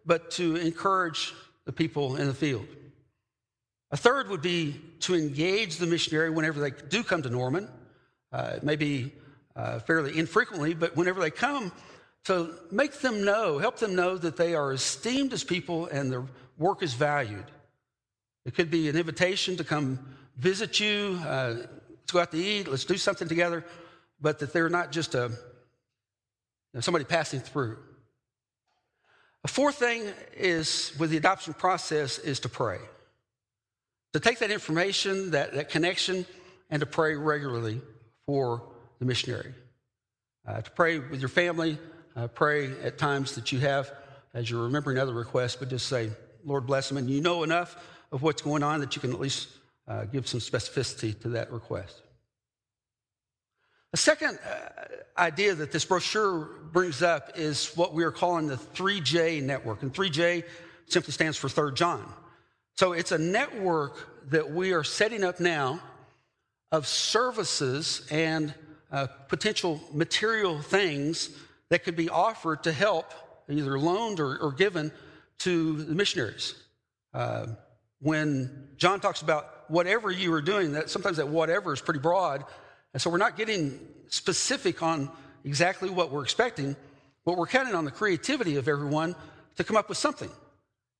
but 0.05 0.29
to 0.29 0.55
encourage 0.55 1.33
the 1.65 1.71
people 1.71 2.15
in 2.15 2.27
the 2.27 2.33
field. 2.33 2.67
A 3.89 3.97
third 3.97 4.29
would 4.29 4.43
be 4.43 4.79
to 4.99 5.15
engage 5.15 5.77
the 5.77 5.87
missionary 5.87 6.29
whenever 6.29 6.59
they 6.59 6.71
do 6.89 7.03
come 7.03 7.23
to 7.23 7.29
Norman, 7.29 7.67
uh, 8.31 8.57
maybe 8.61 9.13
uh, 9.55 9.79
fairly 9.79 10.15
infrequently, 10.17 10.75
but 10.75 10.95
whenever 10.95 11.19
they 11.19 11.31
come, 11.31 11.71
to 12.25 12.53
make 12.71 12.93
them 12.99 13.25
know, 13.25 13.57
help 13.57 13.77
them 13.79 13.95
know 13.95 14.15
that 14.15 14.37
they 14.37 14.53
are 14.53 14.73
esteemed 14.73 15.33
as 15.33 15.43
people 15.43 15.87
and 15.87 16.11
their 16.11 16.23
work 16.59 16.83
is 16.83 16.93
valued. 16.93 17.45
It 18.45 18.53
could 18.53 18.69
be 18.69 18.89
an 18.89 18.95
invitation 18.95 19.57
to 19.57 19.63
come 19.63 19.97
visit 20.37 20.79
you, 20.79 21.19
uh, 21.25 21.55
let's 21.89 22.11
go 22.11 22.19
out 22.19 22.31
to 22.31 22.37
eat, 22.37 22.67
let's 22.67 22.85
do 22.85 22.97
something 22.97 23.27
together, 23.27 23.65
but 24.21 24.37
that 24.37 24.53
they're 24.53 24.69
not 24.69 24.91
just 24.91 25.15
a 25.15 25.31
somebody 26.81 27.05
passing 27.05 27.39
through. 27.39 27.77
A 29.43 29.47
fourth 29.47 29.75
thing 29.75 30.05
is 30.37 30.93
with 30.97 31.09
the 31.09 31.17
adoption 31.17 31.53
process 31.53 32.17
is 32.17 32.39
to 32.41 32.49
pray. 32.49 32.79
To 34.13 34.19
take 34.19 34.39
that 34.39 34.51
information, 34.51 35.31
that, 35.31 35.53
that 35.53 35.69
connection, 35.69 36.25
and 36.69 36.79
to 36.79 36.85
pray 36.85 37.15
regularly 37.15 37.81
for 38.25 38.63
the 38.99 39.05
missionary. 39.05 39.53
Uh, 40.47 40.61
to 40.61 40.71
pray 40.71 40.99
with 40.99 41.19
your 41.19 41.29
family, 41.29 41.77
uh, 42.15 42.27
pray 42.27 42.71
at 42.81 42.97
times 42.97 43.35
that 43.35 43.51
you 43.51 43.59
have 43.59 43.91
as 44.33 44.49
you're 44.49 44.63
remembering 44.63 44.97
other 44.97 45.13
requests, 45.13 45.55
but 45.55 45.69
just 45.69 45.87
say, 45.87 46.09
Lord 46.45 46.65
bless 46.65 46.87
them. 46.87 46.97
And 46.97 47.09
you 47.09 47.21
know 47.21 47.43
enough 47.43 47.75
of 48.11 48.21
what's 48.21 48.41
going 48.41 48.63
on 48.63 48.79
that 48.79 48.95
you 48.95 49.01
can 49.01 49.11
at 49.11 49.19
least 49.19 49.49
uh, 49.87 50.05
give 50.05 50.27
some 50.27 50.39
specificity 50.39 51.19
to 51.21 51.29
that 51.29 51.51
request. 51.51 52.02
The 53.93 53.97
second 53.97 54.39
uh, 54.39 55.21
idea 55.21 55.53
that 55.53 55.71
this 55.71 55.85
brochure 55.85 56.49
brings 56.71 57.03
up 57.03 57.33
is 57.35 57.77
what 57.77 57.93
we 57.93 58.03
are 58.03 58.11
calling 58.11 58.47
the 58.47 58.55
3J 58.55 59.43
network. 59.43 59.83
And 59.83 59.93
3J 59.93 60.45
simply 60.87 61.13
stands 61.13 61.37
for 61.37 61.47
Third 61.47 61.75
John. 61.75 62.11
So 62.75 62.93
it's 62.93 63.11
a 63.11 63.19
network 63.19 64.31
that 64.31 64.49
we 64.49 64.73
are 64.73 64.83
setting 64.83 65.23
up 65.23 65.39
now 65.39 65.79
of 66.71 66.87
services 66.87 68.07
and 68.09 68.55
uh, 68.91 69.05
potential 69.27 69.79
material 69.93 70.59
things 70.59 71.29
that 71.69 71.83
could 71.83 71.95
be 71.95 72.09
offered 72.09 72.63
to 72.63 72.71
help, 72.71 73.13
either 73.47 73.77
loaned 73.77 74.19
or, 74.19 74.39
or 74.39 74.53
given 74.53 74.91
to 75.37 75.83
the 75.83 75.93
missionaries. 75.93 76.55
Uh, 77.13 77.45
when 77.99 78.69
John 78.75 78.99
talks 78.99 79.21
about 79.21 79.69
whatever 79.69 80.09
you 80.09 80.33
are 80.33 80.41
doing, 80.41 80.71
that 80.71 80.89
sometimes 80.89 81.17
that 81.17 81.27
whatever 81.27 81.73
is 81.73 81.79
pretty 81.79 81.99
broad. 81.99 82.43
And 82.93 83.01
so 83.01 83.09
we're 83.09 83.17
not 83.17 83.37
getting 83.37 83.79
specific 84.07 84.83
on 84.83 85.09
exactly 85.43 85.89
what 85.89 86.11
we're 86.11 86.23
expecting, 86.23 86.75
but 87.25 87.37
we're 87.37 87.47
counting 87.47 87.75
on 87.75 87.85
the 87.85 87.91
creativity 87.91 88.55
of 88.55 88.67
everyone 88.67 89.15
to 89.55 89.63
come 89.63 89.75
up 89.75 89.89
with 89.89 89.97
something. 89.97 90.29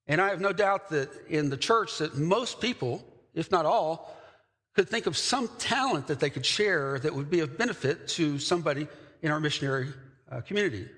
And 0.07 0.19
I 0.19 0.29
have 0.29 0.41
no 0.41 0.51
doubt 0.51 0.89
that 0.89 1.09
in 1.29 1.49
the 1.49 1.57
church 1.57 1.99
that 1.99 2.17
most 2.17 2.59
people, 2.59 3.03
if 3.33 3.51
not 3.51 3.65
all, 3.65 4.15
could 4.75 4.89
think 4.89 5.05
of 5.05 5.15
some 5.15 5.49
talent 5.59 6.07
that 6.07 6.19
they 6.19 6.29
could 6.29 6.45
share 6.45 6.99
that 6.99 7.13
would 7.13 7.29
be 7.29 7.41
of 7.41 7.57
benefit 7.57 8.07
to 8.09 8.39
somebody 8.39 8.87
in 9.21 9.31
our 9.31 9.39
missionary 9.39 9.89
uh, 10.31 10.41
community. 10.41 10.89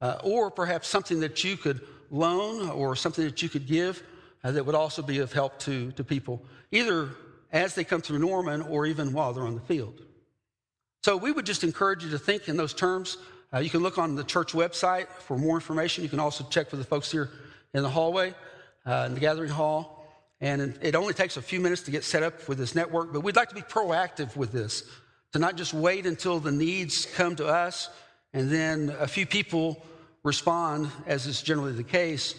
Uh, 0.00 0.18
or 0.24 0.50
perhaps 0.50 0.88
something 0.88 1.20
that 1.20 1.42
you 1.42 1.56
could 1.56 1.80
loan 2.10 2.68
or 2.68 2.94
something 2.94 3.24
that 3.24 3.42
you 3.42 3.48
could 3.48 3.66
give 3.66 4.02
uh, 4.44 4.50
that 4.50 4.66
would 4.66 4.74
also 4.74 5.00
be 5.00 5.18
of 5.18 5.32
help 5.32 5.58
to, 5.60 5.90
to 5.92 6.04
people, 6.04 6.44
either 6.70 7.10
as 7.52 7.74
they 7.74 7.84
come 7.84 8.00
through 8.00 8.18
Norman 8.18 8.62
or 8.62 8.86
even 8.86 9.12
while 9.12 9.32
they're 9.32 9.44
on 9.44 9.54
the 9.54 9.60
field. 9.60 10.00
So 11.04 11.16
we 11.16 11.32
would 11.32 11.46
just 11.46 11.64
encourage 11.64 12.04
you 12.04 12.10
to 12.10 12.18
think 12.18 12.48
in 12.48 12.56
those 12.56 12.74
terms. 12.74 13.18
Uh, 13.52 13.58
you 13.58 13.70
can 13.70 13.80
look 13.82 13.98
on 13.98 14.14
the 14.14 14.24
church 14.24 14.52
website 14.52 15.08
for 15.08 15.36
more 15.36 15.56
information. 15.56 16.02
You 16.02 16.10
can 16.10 16.20
also 16.20 16.44
check 16.44 16.70
with 16.70 16.80
the 16.80 16.86
folks 16.86 17.10
here 17.10 17.30
in 17.74 17.82
the 17.82 17.90
hallway, 17.90 18.34
uh, 18.86 19.04
in 19.06 19.14
the 19.14 19.20
gathering 19.20 19.50
hall. 19.50 20.06
And 20.40 20.76
it 20.82 20.94
only 20.94 21.14
takes 21.14 21.36
a 21.36 21.42
few 21.42 21.60
minutes 21.60 21.82
to 21.82 21.90
get 21.90 22.02
set 22.02 22.22
up 22.22 22.48
with 22.48 22.58
this 22.58 22.74
network, 22.74 23.12
but 23.12 23.20
we'd 23.20 23.36
like 23.36 23.50
to 23.50 23.54
be 23.54 23.62
proactive 23.62 24.34
with 24.36 24.50
this, 24.50 24.84
to 25.32 25.38
not 25.38 25.56
just 25.56 25.72
wait 25.72 26.04
until 26.06 26.40
the 26.40 26.50
needs 26.50 27.06
come 27.06 27.36
to 27.36 27.46
us 27.46 27.90
and 28.32 28.50
then 28.50 28.94
a 28.98 29.06
few 29.06 29.26
people 29.26 29.84
respond, 30.24 30.90
as 31.06 31.26
is 31.26 31.42
generally 31.42 31.72
the 31.72 31.84
case, 31.84 32.34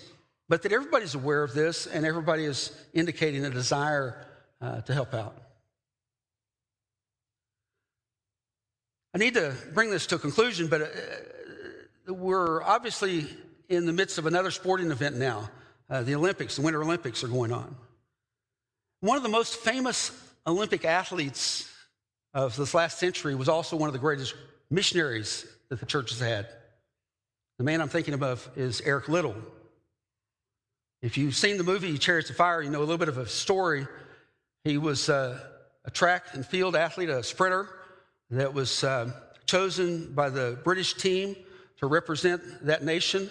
but 0.49 0.61
that 0.63 0.71
everybody's 0.71 1.15
aware 1.15 1.43
of 1.43 1.53
this 1.53 1.87
and 1.87 2.05
everybody 2.05 2.45
is 2.45 2.75
indicating 2.93 3.45
a 3.45 3.49
desire 3.49 4.25
uh, 4.63 4.81
to 4.81 4.93
help 4.93 5.13
out. 5.13 5.35
I 9.13 9.17
need 9.17 9.33
to 9.35 9.53
bring 9.73 9.91
this 9.91 10.07
to 10.07 10.15
a 10.15 10.19
conclusion, 10.19 10.67
but 10.67 10.81
uh, 10.81 12.13
we're 12.13 12.63
obviously 12.63 13.27
in 13.69 13.85
the 13.85 13.93
midst 13.93 14.17
of 14.17 14.25
another 14.25 14.51
sporting 14.51 14.89
event 14.89 15.17
now. 15.17 15.49
Uh, 15.89 16.01
the 16.01 16.15
Olympics, 16.15 16.55
the 16.55 16.61
Winter 16.61 16.81
Olympics 16.81 17.23
are 17.23 17.27
going 17.27 17.51
on. 17.51 17.75
One 19.01 19.17
of 19.17 19.23
the 19.23 19.29
most 19.29 19.57
famous 19.57 20.11
Olympic 20.47 20.85
athletes 20.85 21.69
of 22.33 22.55
this 22.55 22.73
last 22.73 22.97
century 22.97 23.35
was 23.35 23.49
also 23.49 23.75
one 23.75 23.89
of 23.89 23.93
the 23.93 23.99
greatest 23.99 24.33
missionaries 24.71 25.45
that 25.69 25.79
the 25.79 25.85
church 25.85 26.09
has 26.11 26.19
had. 26.19 26.47
The 27.57 27.65
man 27.65 27.81
I'm 27.81 27.89
thinking 27.89 28.13
of 28.21 28.49
is 28.55 28.81
Eric 28.81 29.09
Liddell. 29.09 29.35
If 31.01 31.17
you've 31.17 31.35
seen 31.35 31.57
the 31.57 31.63
movie 31.63 31.97
Chariots 31.97 32.29
of 32.29 32.37
Fire, 32.37 32.61
you 32.61 32.69
know 32.69 32.79
a 32.79 32.81
little 32.81 32.97
bit 32.97 33.09
of 33.09 33.17
a 33.17 33.27
story. 33.27 33.85
He 34.63 34.77
was 34.77 35.09
uh, 35.09 35.39
a 35.83 35.91
track 35.91 36.27
and 36.33 36.45
field 36.45 36.75
athlete, 36.75 37.09
a 37.09 37.21
sprinter 37.23 37.67
that 38.29 38.53
was 38.53 38.83
uh, 38.83 39.11
chosen 39.45 40.13
by 40.13 40.29
the 40.29 40.57
British 40.63 40.93
team 40.93 41.35
to 41.77 41.87
represent 41.87 42.65
that 42.65 42.83
nation 42.83 43.23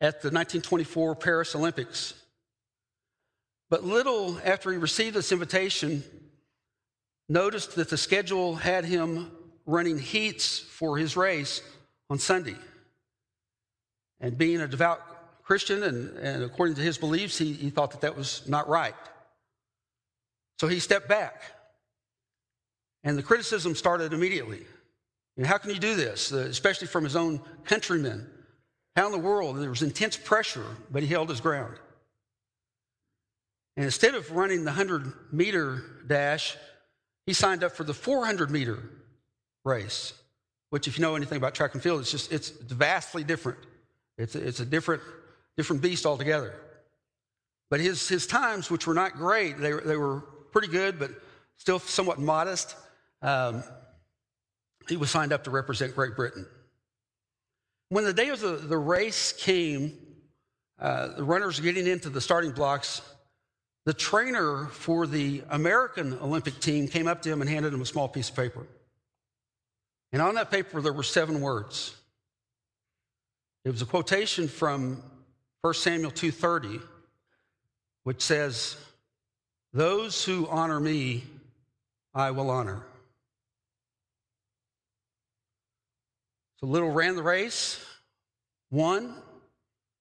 at 0.00 0.20
the 0.20 0.30
1924 0.30 1.14
Paris 1.14 1.54
Olympics. 1.54 2.14
But 3.70 3.84
Liddell 3.84 4.38
after 4.44 4.72
he 4.72 4.78
received 4.78 5.14
this 5.14 5.30
invitation, 5.30 6.02
noticed 7.28 7.76
that 7.76 7.88
the 7.88 7.96
schedule 7.96 8.56
had 8.56 8.84
him 8.84 9.30
running 9.66 9.98
heats 9.98 10.58
for 10.58 10.98
his 10.98 11.16
race 11.16 11.62
on 12.10 12.18
Sunday. 12.18 12.56
And 14.20 14.36
being 14.36 14.60
a 14.60 14.68
devout 14.68 15.00
Christian, 15.44 15.82
and, 15.82 16.16
and 16.18 16.42
according 16.42 16.74
to 16.76 16.82
his 16.82 16.98
beliefs, 16.98 17.38
he, 17.38 17.52
he 17.52 17.70
thought 17.70 17.92
that 17.92 18.00
that 18.02 18.16
was 18.16 18.46
not 18.48 18.68
right. 18.68 18.94
So 20.64 20.68
he 20.68 20.80
stepped 20.80 21.08
back. 21.08 21.42
And 23.02 23.18
the 23.18 23.22
criticism 23.22 23.74
started 23.74 24.14
immediately. 24.14 24.62
How 25.44 25.58
can 25.58 25.68
you 25.68 25.78
do 25.78 25.94
this, 25.94 26.32
especially 26.32 26.86
from 26.86 27.04
his 27.04 27.16
own 27.16 27.42
countrymen? 27.66 28.26
How 28.96 29.04
in 29.04 29.12
the 29.12 29.18
world? 29.18 29.58
There 29.58 29.68
was 29.68 29.82
intense 29.82 30.16
pressure, 30.16 30.64
but 30.90 31.02
he 31.02 31.08
held 31.10 31.28
his 31.28 31.42
ground. 31.42 31.74
And 33.76 33.84
instead 33.84 34.14
of 34.14 34.30
running 34.30 34.60
the 34.60 34.70
100 34.70 35.12
meter 35.32 35.82
dash, 36.06 36.56
he 37.26 37.34
signed 37.34 37.62
up 37.62 37.72
for 37.72 37.84
the 37.84 37.92
400 37.92 38.50
meter 38.50 38.78
race, 39.66 40.14
which, 40.70 40.88
if 40.88 40.96
you 40.96 41.02
know 41.02 41.14
anything 41.14 41.36
about 41.36 41.54
track 41.54 41.74
and 41.74 41.82
field, 41.82 42.00
it's 42.00 42.10
just 42.10 42.32
it's 42.32 42.48
vastly 42.48 43.22
different. 43.22 43.58
It's 44.16 44.34
a, 44.34 44.38
it's 44.42 44.60
a 44.60 44.64
different 44.64 45.02
different 45.58 45.82
beast 45.82 46.06
altogether. 46.06 46.58
But 47.68 47.80
his 47.80 48.08
his 48.08 48.26
times, 48.26 48.70
which 48.70 48.86
were 48.86 48.94
not 48.94 49.12
great, 49.12 49.58
they 49.58 49.72
they 49.72 49.98
were 49.98 50.24
pretty 50.54 50.68
good, 50.68 51.00
but 51.00 51.10
still 51.56 51.80
somewhat 51.80 52.20
modest. 52.20 52.76
Um, 53.22 53.64
he 54.88 54.96
was 54.96 55.10
signed 55.10 55.32
up 55.32 55.42
to 55.44 55.50
represent 55.50 55.96
Great 55.96 56.14
Britain. 56.14 56.46
When 57.88 58.04
the 58.04 58.12
day 58.12 58.28
of 58.28 58.38
the, 58.38 58.52
the 58.52 58.78
race 58.78 59.32
came, 59.32 59.98
uh, 60.78 61.08
the 61.16 61.24
runners 61.24 61.58
getting 61.58 61.88
into 61.88 62.08
the 62.08 62.20
starting 62.20 62.52
blocks, 62.52 63.02
the 63.84 63.92
trainer 63.92 64.66
for 64.66 65.08
the 65.08 65.42
American 65.50 66.16
Olympic 66.20 66.60
team 66.60 66.86
came 66.86 67.08
up 67.08 67.22
to 67.22 67.32
him 67.32 67.40
and 67.40 67.50
handed 67.50 67.74
him 67.74 67.82
a 67.82 67.86
small 67.86 68.06
piece 68.06 68.28
of 68.28 68.36
paper. 68.36 68.64
And 70.12 70.22
on 70.22 70.36
that 70.36 70.52
paper, 70.52 70.80
there 70.80 70.92
were 70.92 71.02
seven 71.02 71.40
words. 71.40 71.96
It 73.64 73.72
was 73.72 73.82
a 73.82 73.86
quotation 73.86 74.46
from 74.46 75.02
1 75.62 75.74
Samuel 75.74 76.12
2:30, 76.12 76.80
which 78.04 78.22
says, 78.22 78.76
"Those 79.74 80.24
who 80.24 80.46
honor 80.46 80.78
me, 80.78 81.24
I 82.14 82.30
will 82.30 82.48
honor." 82.48 82.86
So 86.60 86.66
Liddell 86.68 86.92
ran 86.92 87.16
the 87.16 87.24
race, 87.24 87.84
won, 88.70 89.20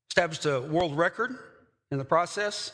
established 0.09 0.45
a 0.45 0.61
world 0.61 0.95
record 0.95 1.35
in 1.89 1.97
the 1.97 2.05
process, 2.05 2.71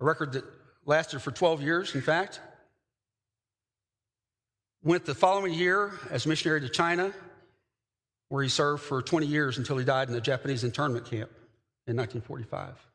a 0.00 0.04
record 0.06 0.32
that 0.32 0.44
lasted 0.86 1.20
for 1.20 1.32
12 1.32 1.60
years, 1.60 1.94
in 1.94 2.00
fact. 2.00 2.40
Went 4.82 5.04
the 5.04 5.14
following 5.14 5.52
year 5.52 6.00
as 6.08 6.26
missionary 6.26 6.62
to 6.62 6.70
China, 6.70 7.12
where 8.28 8.42
he 8.42 8.48
served 8.48 8.82
for 8.82 9.02
20 9.02 9.26
years 9.26 9.58
until 9.58 9.76
he 9.76 9.84
died 9.84 10.08
in 10.08 10.14
a 10.14 10.20
Japanese 10.22 10.64
internment 10.64 11.04
camp 11.04 11.30
in 11.86 11.94
1945. 11.94 12.89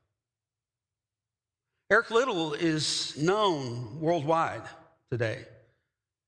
Eric 1.91 2.09
Liddell 2.09 2.53
is 2.53 3.15
known 3.15 3.99
worldwide 3.99 4.63
today, 5.11 5.45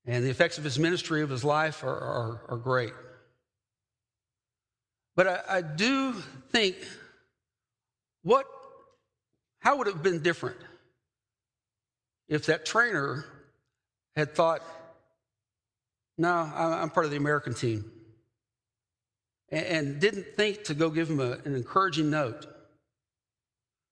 and 0.05 0.23
the 0.23 0.29
effects 0.29 0.59
of 0.59 0.63
his 0.63 0.77
ministry, 0.77 1.23
of 1.23 1.31
his 1.31 1.43
life, 1.43 1.83
are, 1.83 1.89
are, 1.89 2.41
are 2.49 2.57
great. 2.57 2.93
But 5.15 5.27
I, 5.27 5.41
I 5.49 5.61
do 5.61 6.13
think 6.51 6.75
what, 8.21 8.45
how 9.59 9.77
would 9.77 9.87
it 9.87 9.95
have 9.95 10.03
been 10.03 10.21
different 10.21 10.57
if 12.29 12.45
that 12.45 12.63
trainer 12.63 13.25
had 14.15 14.35
thought, 14.35 14.61
no, 16.19 16.29
I'm 16.29 16.91
part 16.91 17.05
of 17.07 17.11
the 17.11 17.17
American 17.17 17.55
team, 17.55 17.91
and 19.49 19.99
didn't 19.99 20.35
think 20.35 20.65
to 20.65 20.75
go 20.75 20.91
give 20.91 21.09
him 21.09 21.19
a, 21.19 21.31
an 21.45 21.55
encouraging 21.55 22.11
note? 22.11 22.45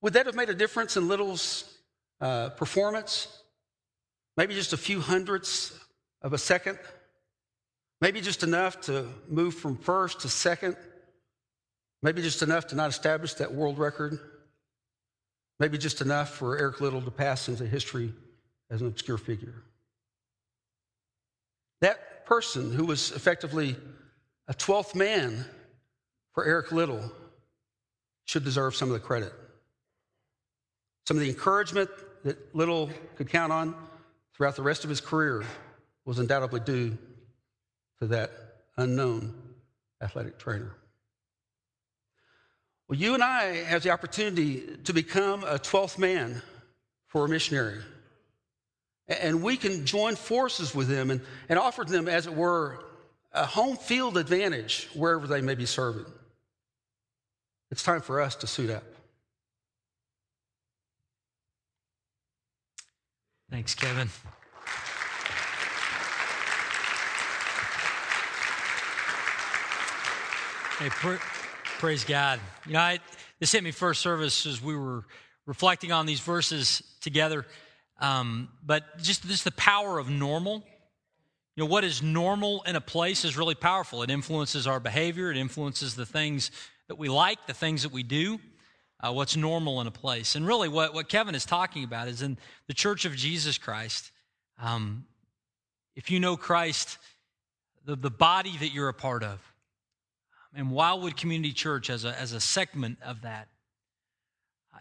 Would 0.06 0.14
that 0.14 0.28
have 0.28 0.36
made 0.36 0.52
a 0.52 0.54
difference 0.54 0.98
in 0.98 1.08
Liddell's 1.08 1.64
uh, 2.22 2.50
performance? 2.50 3.28
Maybe 4.38 4.54
just 4.54 4.72
a 4.72 4.78
few 4.78 5.02
hundredths 5.02 5.74
of 6.22 6.32
a 6.32 6.38
second? 6.38 6.78
Maybe 8.02 8.22
just 8.22 8.44
enough 8.44 8.82
to 8.82 9.08
move 9.28 9.56
from 9.56 9.76
first 9.76 10.20
to 10.20 10.30
second? 10.30 10.78
Maybe 12.04 12.22
just 12.22 12.44
enough 12.44 12.68
to 12.68 12.76
not 12.76 12.92
establish 12.92 13.34
that 13.34 13.56
world 13.56 13.80
record. 13.80 14.20
Maybe 15.60 15.80
just 15.80 16.02
enough 16.02 16.30
for 16.30 16.56
Eric 16.56 16.82
Liddell 16.82 17.02
to 17.02 17.10
pass 17.10 17.50
into 17.50 17.66
history 17.66 18.14
as 18.70 18.82
an 18.82 18.88
obscure 18.88 19.18
figure. 19.18 19.64
That 21.82 22.28
person 22.28 22.72
who 22.72 22.86
was 22.86 23.12
effectively 23.12 23.76
a 24.48 24.54
12th 24.54 24.94
man 24.94 25.46
for 26.36 26.46
Eric 26.46 26.72
Liddell 26.72 27.12
should 28.26 28.44
deserve 28.44 28.76
some 28.76 28.90
of 28.90 28.94
the 28.94 29.00
credit. 29.00 29.34
Some 31.08 31.18
of 31.18 31.22
the 31.22 31.30
encouragement 31.30 31.90
that 32.24 32.56
Liddell 32.56 32.90
could 33.16 33.30
count 33.30 33.54
on 33.54 33.76
throughout 34.34 34.56
the 34.56 34.64
rest 34.64 34.84
of 34.84 34.90
his 34.90 35.02
career 35.02 35.44
was 36.04 36.20
undoubtedly 36.20 36.60
due 36.60 36.98
to 38.00 38.08
that 38.08 38.32
unknown 38.78 39.34
athletic 40.02 40.38
trainer. 40.38 40.76
Well, 42.88 43.00
you 43.00 43.14
and 43.14 43.24
I 43.24 43.64
have 43.64 43.84
the 43.84 43.92
opportunity 43.92 44.78
to 44.84 44.94
become 44.94 45.44
a 45.44 45.58
12th 45.58 45.98
man 45.98 46.42
for 47.08 47.26
a 47.26 47.30
missionary. 47.30 47.82
And 49.08 49.44
we 49.44 49.58
can 49.58 49.86
join 49.86 50.16
forces 50.16 50.74
with 50.74 50.88
them 50.88 51.12
and, 51.12 51.22
and 51.50 51.60
offer 51.60 51.84
them, 51.84 52.08
as 52.08 52.28
it 52.28 52.34
were, 52.34 52.84
a 53.32 53.46
home 53.46 53.78
field 53.78 54.18
advantage 54.18 54.90
wherever 54.94 55.28
they 55.28 55.42
may 55.42 55.56
be 55.56 55.66
serving. 55.66 56.06
It's 57.72 57.84
time 57.84 58.02
for 58.02 58.22
us 58.22 58.36
to 58.38 58.48
suit 58.48 58.70
up. 58.70 58.84
Thanks, 63.56 63.74
Kevin. 63.74 64.10
Hey, 70.78 70.90
Praise 71.80 72.04
God. 72.04 72.42
You 72.66 72.74
know, 72.74 72.80
I, 72.80 73.00
this 73.40 73.54
hit 73.54 73.64
me 73.64 73.72
first 73.72 74.02
service 74.02 74.46
as 74.46 74.62
we 74.62 74.76
were 74.76 75.06
reflecting 75.46 75.94
on 75.94 76.06
these 76.06 76.20
verses 76.20 76.84
together. 77.00 77.46
Um, 78.02 78.50
but 78.62 78.98
just, 78.98 79.26
just 79.26 79.46
the 79.46 79.52
power 79.52 80.00
of 80.00 80.10
normal. 80.10 80.56
You 81.56 81.64
know, 81.64 81.68
what 81.68 81.86
is 81.86 82.04
normal 82.04 82.62
in 82.64 82.76
a 82.76 82.82
place 82.82 83.24
is 83.24 83.38
really 83.38 83.56
powerful. 83.56 84.04
It 84.04 84.10
influences 84.10 84.68
our 84.68 84.82
behavior, 84.82 85.32
it 85.32 85.38
influences 85.38 85.96
the 85.96 86.06
things 86.06 86.52
that 86.90 86.98
we 86.98 87.08
like, 87.08 87.48
the 87.48 87.54
things 87.54 87.84
that 87.84 87.94
we 87.94 88.04
do, 88.04 88.38
uh, 89.00 89.12
what's 89.12 89.36
normal 89.36 89.82
in 89.82 89.88
a 89.88 89.92
place. 89.92 90.36
And 90.36 90.48
really, 90.48 90.70
what, 90.70 90.94
what 90.94 91.10
Kevin 91.10 91.36
is 91.36 91.46
talking 91.46 91.84
about 91.84 92.08
is 92.08 92.22
in 92.22 92.38
the 92.68 92.74
church 92.74 93.06
of 93.06 93.16
Jesus 93.16 93.58
Christ. 93.58 94.12
Um, 94.62 95.06
if 95.96 96.12
you 96.12 96.20
know 96.20 96.38
Christ, 96.38 96.98
the, 97.86 97.96
the 97.96 98.12
body 98.12 98.56
that 98.58 98.70
you're 98.74 98.90
a 98.90 98.94
part 98.94 99.24
of, 99.24 99.40
and 100.56 100.72
Wildwood 100.72 101.18
Community 101.18 101.52
Church 101.52 101.90
as 101.90 102.06
a, 102.06 102.20
as 102.20 102.32
a 102.32 102.40
segment 102.40 102.98
of 103.06 103.24
that. 103.24 103.50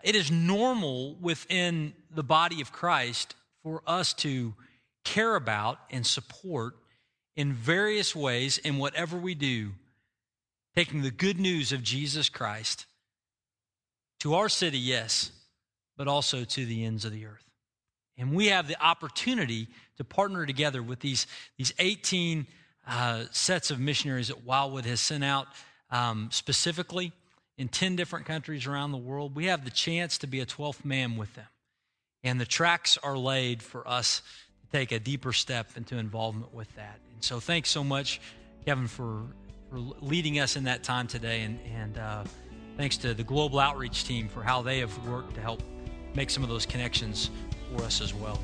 It 0.03 0.15
is 0.15 0.31
normal 0.31 1.17
within 1.17 1.95
the 2.15 2.23
body 2.23 2.61
of 2.61 2.73
Christ 2.73 3.35
for 3.63 3.83
us 3.87 4.13
to 4.15 4.55
care 5.05 5.35
about 5.35 5.79
and 5.91 6.07
support 6.07 6.77
in 7.37 7.53
various 7.53 8.15
ways 8.15 8.59
in 8.59 8.79
whatever 8.79 9.17
we 9.17 9.35
do, 9.35 9.73
taking 10.77 11.03
the 11.03 11.11
good 11.11 11.41
news 11.41 11.73
of 11.73 11.83
Jesus 11.83 12.29
Christ 12.29 12.87
to 14.25 14.33
our 14.33 14.49
city, 14.49 14.79
yes, 14.79 15.31
but 15.99 16.09
also 16.09 16.45
to 16.45 16.65
the 16.65 16.87
ends 16.87 17.05
of 17.05 17.13
the 17.13 17.27
earth. 17.27 17.45
And 18.17 18.33
we 18.33 18.47
have 18.47 18.69
the 18.69 18.83
opportunity 18.83 19.69
to 19.99 20.05
partner 20.05 20.47
together 20.47 20.83
with 20.83 21.01
these, 21.01 21.27
these 21.59 21.75
18 21.79 22.47
uh, 22.89 23.25
sets 23.33 23.71
of 23.71 23.79
missionaries 23.79 24.29
that 24.29 24.43
Wildwood 24.43 24.87
has 24.87 25.01
sent 25.01 25.25
out 25.25 25.49
um, 25.91 26.31
specifically 26.33 27.13
in 27.59 27.69
10 27.69 27.97
different 27.97 28.25
countries 28.25 28.67
around 28.67 28.93
the 28.93 28.99
world. 28.99 29.37
We 29.37 29.45
have 29.45 29.63
the 29.63 29.71
chance 29.71 30.17
to 30.19 30.27
be 30.27 30.41
a 30.41 30.47
12th 30.47 30.87
man 30.87 31.19
with 31.19 31.35
them. 31.35 31.49
And 32.23 32.41
the 32.41 32.47
tracks 32.47 32.97
are 33.03 33.19
laid 33.19 33.63
for 33.63 33.87
us 33.87 34.23
to 34.63 34.79
take 34.79 34.91
a 34.91 34.99
deeper 34.99 35.35
step 35.35 35.77
into 35.77 35.99
involvement 35.99 36.55
with 36.55 36.75
that. 36.77 36.99
And 37.13 37.23
so 37.23 37.41
thanks 37.41 37.69
so 37.69 37.85
much, 37.85 38.23
Kevin, 38.65 38.87
for, 38.87 39.25
for 39.69 39.79
leading 40.01 40.39
us 40.39 40.57
in 40.57 40.65
that 40.65 40.83
time 40.83 41.09
today. 41.09 41.43
And, 41.43 41.61
and 41.77 41.99
uh, 41.99 42.25
thanks 42.77 42.97
to 42.99 43.15
the 43.15 43.25
Global 43.25 43.59
Outreach 43.59 44.05
team 44.05 44.29
for 44.29 44.43
how 44.43 44.63
they 44.63 44.79
have 44.79 45.07
worked 45.07 45.35
to 45.35 45.41
help 45.41 45.63
make 46.15 46.31
some 46.31 46.43
of 46.43 46.49
those 46.49 46.67
connections 46.67 47.31
for 47.71 47.83
us 47.83 48.01
as 48.01 48.15
well. 48.15 48.41